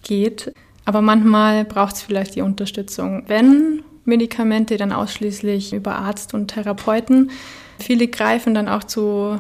geht. 0.03 0.53
Aber 0.85 1.01
manchmal 1.01 1.65
braucht 1.65 1.95
es 1.95 2.01
vielleicht 2.01 2.35
die 2.35 2.41
Unterstützung. 2.41 3.23
Wenn 3.27 3.83
Medikamente, 4.05 4.77
dann 4.77 4.91
ausschließlich 4.91 5.73
über 5.73 5.95
Arzt 5.95 6.33
und 6.33 6.49
Therapeuten. 6.49 7.31
Viele 7.77 8.07
greifen 8.07 8.53
dann 8.53 8.67
auch 8.67 8.83
zu 8.83 9.39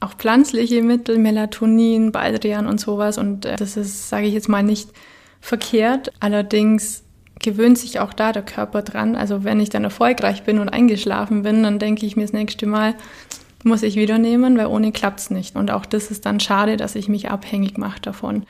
auch 0.00 0.14
pflanzliche 0.14 0.82
Mittel, 0.82 1.18
Melatonin, 1.18 2.10
Baldrian 2.10 2.66
und 2.66 2.80
sowas. 2.80 3.18
Und 3.18 3.44
äh, 3.44 3.56
das 3.56 3.76
ist, 3.76 4.08
sage 4.08 4.26
ich 4.26 4.34
jetzt 4.34 4.48
mal, 4.48 4.62
nicht 4.62 4.88
verkehrt. 5.42 6.12
Allerdings 6.20 7.04
gewöhnt 7.40 7.76
sich 7.76 8.00
auch 8.00 8.14
da 8.14 8.32
der 8.32 8.42
Körper 8.42 8.80
dran. 8.80 9.16
Also 9.16 9.44
wenn 9.44 9.60
ich 9.60 9.68
dann 9.68 9.84
erfolgreich 9.84 10.44
bin 10.44 10.58
und 10.58 10.70
eingeschlafen 10.70 11.42
bin, 11.42 11.62
dann 11.62 11.78
denke 11.78 12.06
ich 12.06 12.16
mir 12.16 12.22
das 12.22 12.32
nächste 12.32 12.66
Mal, 12.66 12.94
muss 13.64 13.82
ich 13.82 13.96
wieder 13.96 14.18
nehmen, 14.18 14.56
weil 14.56 14.66
ohne 14.66 14.92
klappt 14.92 15.20
es 15.20 15.30
nicht. 15.30 15.56
Und 15.56 15.70
auch 15.70 15.84
das 15.84 16.10
ist 16.10 16.24
dann 16.24 16.40
schade, 16.40 16.78
dass 16.78 16.94
ich 16.94 17.08
mich 17.08 17.30
abhängig 17.30 17.76
mache 17.76 18.00
davon. 18.00 18.46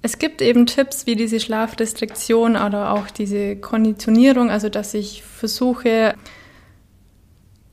Es 0.00 0.18
gibt 0.18 0.42
eben 0.42 0.66
Tipps 0.66 1.06
wie 1.06 1.14
diese 1.14 1.38
Schlafrestriktion 1.38 2.56
oder 2.56 2.92
auch 2.92 3.08
diese 3.08 3.56
Konditionierung, 3.56 4.50
also 4.50 4.68
dass 4.68 4.94
ich 4.94 5.22
versuche, 5.22 6.14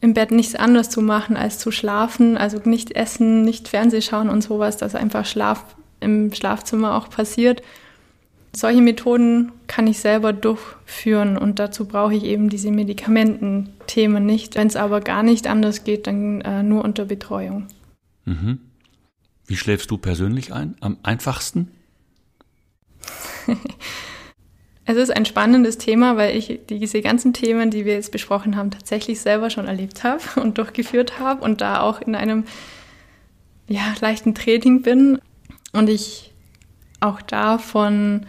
im 0.01 0.13
Bett 0.13 0.31
nichts 0.31 0.55
anderes 0.55 0.89
zu 0.89 1.01
machen 1.01 1.35
als 1.35 1.57
zu 1.57 1.71
schlafen, 1.71 2.37
also 2.37 2.59
nicht 2.63 2.91
essen, 2.95 3.41
nicht 3.43 3.67
Fernseh 3.67 4.01
schauen 4.01 4.29
und 4.29 4.41
sowas, 4.41 4.77
dass 4.77 4.95
einfach 4.95 5.25
Schlaf 5.25 5.65
im 5.99 6.33
Schlafzimmer 6.33 6.95
auch 6.95 7.09
passiert. 7.09 7.61
Solche 8.55 8.81
Methoden 8.81 9.51
kann 9.67 9.85
ich 9.85 9.99
selber 9.99 10.33
durchführen 10.33 11.37
und 11.37 11.59
dazu 11.59 11.85
brauche 11.85 12.15
ich 12.15 12.23
eben 12.23 12.49
diese 12.49 12.71
Medikamententhemen 12.71 14.25
nicht. 14.25 14.55
Wenn 14.55 14.67
es 14.67 14.75
aber 14.75 15.01
gar 15.01 15.21
nicht 15.21 15.45
anders 15.47 15.83
geht, 15.83 16.07
dann 16.07 16.41
äh, 16.41 16.63
nur 16.63 16.83
unter 16.83 17.05
Betreuung. 17.05 17.67
Mhm. 18.25 18.59
Wie 19.45 19.57
schläfst 19.57 19.91
du 19.91 19.97
persönlich 19.97 20.51
ein? 20.53 20.75
Am 20.79 20.97
einfachsten? 21.03 21.69
es 24.85 24.97
ist 24.97 25.15
ein 25.15 25.25
spannendes 25.25 25.77
Thema, 25.77 26.17
weil 26.17 26.35
ich 26.35 26.59
diese 26.69 27.01
ganzen 27.01 27.33
Themen, 27.33 27.69
die 27.69 27.85
wir 27.85 27.93
jetzt 27.93 28.11
besprochen 28.11 28.55
haben, 28.55 28.71
tatsächlich 28.71 29.21
selber 29.21 29.49
schon 29.49 29.67
erlebt 29.67 30.03
habe 30.03 30.21
und 30.41 30.57
durchgeführt 30.57 31.19
habe 31.19 31.43
und 31.43 31.61
da 31.61 31.81
auch 31.81 32.01
in 32.01 32.15
einem 32.15 32.45
ja, 33.67 33.93
leichten 34.01 34.33
Training 34.33 34.81
bin. 34.81 35.19
Und 35.73 35.89
ich 35.89 36.31
auch 36.99 37.21
da 37.21 37.57
von 37.57 38.25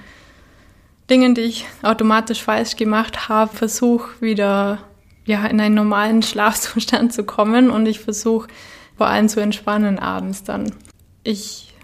Dingen, 1.09 1.35
die 1.35 1.43
ich 1.43 1.67
automatisch 1.83 2.43
falsch 2.43 2.77
gemacht 2.77 3.29
habe, 3.29 3.55
versuche 3.55 4.21
wieder 4.21 4.79
ja, 5.27 5.47
in 5.47 5.61
einen 5.61 5.75
normalen 5.75 6.23
Schlafzustand 6.23 7.13
zu 7.13 7.25
kommen 7.25 7.71
und 7.71 7.87
ich 7.87 8.01
versuche 8.01 8.49
vor 8.97 9.09
allem 9.09 9.29
zu 9.29 9.41
entspannen 9.41 9.99
abends 9.99 10.45
dann. 10.45 10.73
Ich 11.25 11.75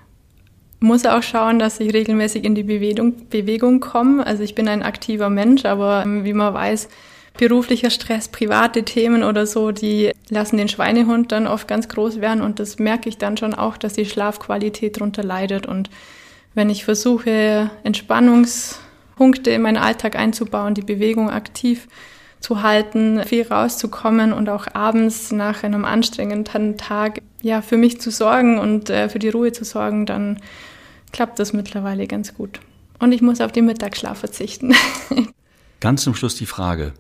muss 0.80 1.06
auch 1.06 1.22
schauen, 1.22 1.58
dass 1.58 1.80
ich 1.80 1.92
regelmäßig 1.92 2.44
in 2.44 2.54
die 2.54 2.62
Bewegung, 2.62 3.28
Bewegung 3.28 3.80
komme. 3.80 4.26
Also 4.26 4.42
ich 4.42 4.54
bin 4.54 4.68
ein 4.68 4.82
aktiver 4.82 5.30
Mensch, 5.30 5.64
aber 5.64 6.04
wie 6.06 6.34
man 6.34 6.52
weiß, 6.52 6.88
beruflicher 7.36 7.90
Stress, 7.90 8.28
private 8.28 8.84
Themen 8.84 9.22
oder 9.22 9.46
so, 9.46 9.70
die 9.70 10.12
lassen 10.28 10.56
den 10.56 10.68
Schweinehund 10.68 11.32
dann 11.32 11.46
oft 11.46 11.68
ganz 11.68 11.88
groß 11.88 12.20
werden 12.20 12.42
und 12.42 12.58
das 12.58 12.78
merke 12.78 13.08
ich 13.08 13.18
dann 13.18 13.36
schon 13.36 13.54
auch, 13.54 13.76
dass 13.76 13.94
die 13.94 14.06
Schlafqualität 14.06 14.96
darunter 14.96 15.22
leidet. 15.22 15.66
Und 15.66 15.90
wenn 16.54 16.70
ich 16.70 16.84
versuche, 16.84 17.70
Entspannungspunkte 17.84 19.50
in 19.50 19.62
meinen 19.62 19.76
Alltag 19.76 20.16
einzubauen, 20.16 20.74
die 20.74 20.82
Bewegung 20.82 21.30
aktiv 21.30 21.88
zu 22.40 22.62
halten, 22.62 23.22
viel 23.24 23.46
rauszukommen 23.46 24.32
und 24.32 24.48
auch 24.48 24.66
abends 24.74 25.32
nach 25.32 25.62
einem 25.64 25.84
anstrengenden 25.84 26.76
Tag 26.76 27.22
ja 27.42 27.62
für 27.62 27.76
mich 27.76 28.00
zu 28.00 28.10
sorgen 28.10 28.58
und 28.58 28.90
äh, 28.90 29.08
für 29.08 29.18
die 29.18 29.30
Ruhe 29.30 29.52
zu 29.52 29.64
sorgen, 29.64 30.06
dann 30.06 30.38
klappt 31.12 31.38
das 31.38 31.52
mittlerweile 31.52 32.06
ganz 32.06 32.34
gut. 32.34 32.60
Und 32.98 33.12
ich 33.12 33.22
muss 33.22 33.40
auf 33.40 33.52
den 33.52 33.66
Mittagsschlaf 33.66 34.18
verzichten. 34.18 34.74
Ganz 35.80 36.02
zum 36.02 36.14
Schluss 36.14 36.36
die 36.36 36.46
Frage, 36.46 36.94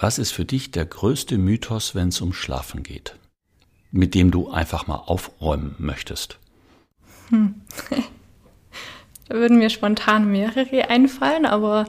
was 0.00 0.18
ist 0.18 0.32
für 0.32 0.44
dich 0.44 0.70
der 0.70 0.86
größte 0.86 1.36
Mythos, 1.36 1.94
wenn 1.94 2.08
es 2.08 2.20
um 2.20 2.32
Schlafen 2.32 2.82
geht, 2.82 3.16
mit 3.92 4.14
dem 4.14 4.30
du 4.30 4.50
einfach 4.50 4.86
mal 4.86 4.96
aufräumen 4.96 5.74
möchtest? 5.78 6.38
Hm. 7.28 7.60
da 9.28 9.34
würden 9.34 9.58
mir 9.58 9.68
spontan 9.68 10.30
mehrere 10.30 10.88
einfallen, 10.88 11.44
aber 11.44 11.84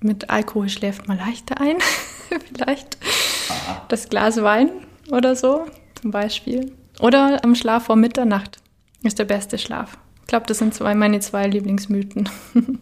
mit 0.00 0.30
Alkohol 0.30 0.68
schläft 0.68 1.06
man 1.08 1.18
leichter 1.18 1.60
ein. 1.60 1.76
Vielleicht 2.54 2.96
das 3.88 4.08
Glas 4.08 4.42
Wein 4.42 4.70
oder 5.10 5.36
so 5.36 5.66
zum 6.00 6.10
Beispiel. 6.10 6.72
Oder 7.00 7.44
am 7.44 7.54
Schlaf 7.54 7.84
vor 7.86 7.96
Mitternacht 7.96 8.58
ist 9.02 9.18
der 9.18 9.24
beste 9.24 9.58
Schlaf. 9.58 9.98
Ich 10.22 10.28
glaube, 10.28 10.46
das 10.46 10.58
sind 10.58 10.72
zwei, 10.72 10.94
meine 10.94 11.20
zwei 11.20 11.46
Lieblingsmythen. 11.46 12.30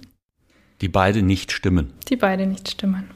Die 0.81 0.89
beide 0.89 1.23
nicht 1.23 1.51
stimmen. 1.53 1.93
Die 2.09 2.17
beide 2.17 2.47
nicht 2.47 2.71
stimmen. 2.71 3.11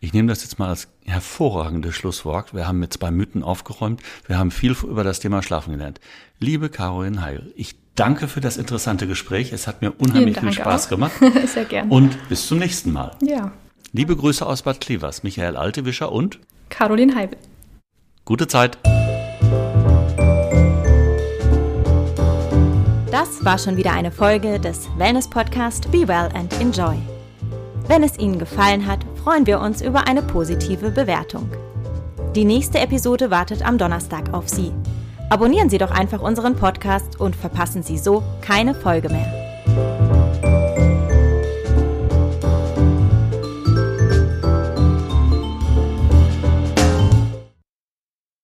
Ich 0.00 0.12
nehme 0.12 0.28
das 0.28 0.42
jetzt 0.42 0.58
mal 0.58 0.68
als 0.68 0.88
hervorragendes 1.04 1.94
Schlusswort. 1.94 2.54
Wir 2.54 2.66
haben 2.66 2.78
mit 2.78 2.92
zwei 2.94 3.10
Mythen 3.10 3.42
aufgeräumt. 3.42 4.02
Wir 4.26 4.38
haben 4.38 4.50
viel 4.50 4.72
über 4.72 5.04
das 5.04 5.20
Thema 5.20 5.42
Schlafen 5.42 5.72
gelernt. 5.72 6.00
Liebe 6.38 6.68
Caroline 6.70 7.20
Heil, 7.20 7.52
ich 7.56 7.76
danke 7.94 8.28
für 8.28 8.40
das 8.40 8.56
interessante 8.56 9.06
Gespräch. 9.06 9.52
Es 9.52 9.66
hat 9.66 9.82
mir 9.82 9.92
unheimlich 9.92 10.38
viel 10.38 10.52
Spaß 10.52 10.86
auch. 10.86 10.90
gemacht. 10.90 11.12
Sehr 11.46 11.64
gern. 11.64 11.88
Und 11.90 12.16
bis 12.28 12.46
zum 12.46 12.58
nächsten 12.58 12.92
Mal. 12.92 13.16
ja, 13.22 13.52
Liebe 13.92 14.14
Grüße 14.16 14.44
aus 14.44 14.62
Bad 14.62 14.80
Klevers, 14.82 15.22
Michael 15.22 15.56
Altewischer 15.56 16.12
und 16.12 16.38
Caroline 16.68 17.14
Heibel. 17.14 17.38
gute 18.26 18.46
Zeit. 18.46 18.76
Das 23.10 23.42
war 23.44 23.58
schon 23.58 23.76
wieder 23.78 23.92
eine 23.92 24.10
Folge 24.12 24.60
des 24.60 24.88
Wellness 24.98 25.28
Podcast 25.28 25.90
Be 25.90 26.06
Well 26.06 26.28
and 26.34 26.52
Enjoy. 26.60 26.98
Wenn 27.88 28.02
es 28.02 28.18
Ihnen 28.18 28.38
gefallen 28.38 28.86
hat, 28.86 29.00
freuen 29.24 29.46
wir 29.46 29.60
uns 29.60 29.80
über 29.80 30.06
eine 30.06 30.20
positive 30.20 30.90
Bewertung. 30.90 31.48
Die 32.34 32.44
nächste 32.44 32.78
Episode 32.78 33.30
wartet 33.30 33.66
am 33.66 33.78
Donnerstag 33.78 34.34
auf 34.34 34.46
Sie. 34.46 34.72
Abonnieren 35.30 35.70
Sie 35.70 35.78
doch 35.78 35.90
einfach 35.90 36.20
unseren 36.20 36.54
Podcast 36.54 37.18
und 37.18 37.34
verpassen 37.34 37.82
Sie 37.82 37.96
so 37.96 38.22
keine 38.42 38.74
Folge 38.74 39.08
mehr. 39.08 39.47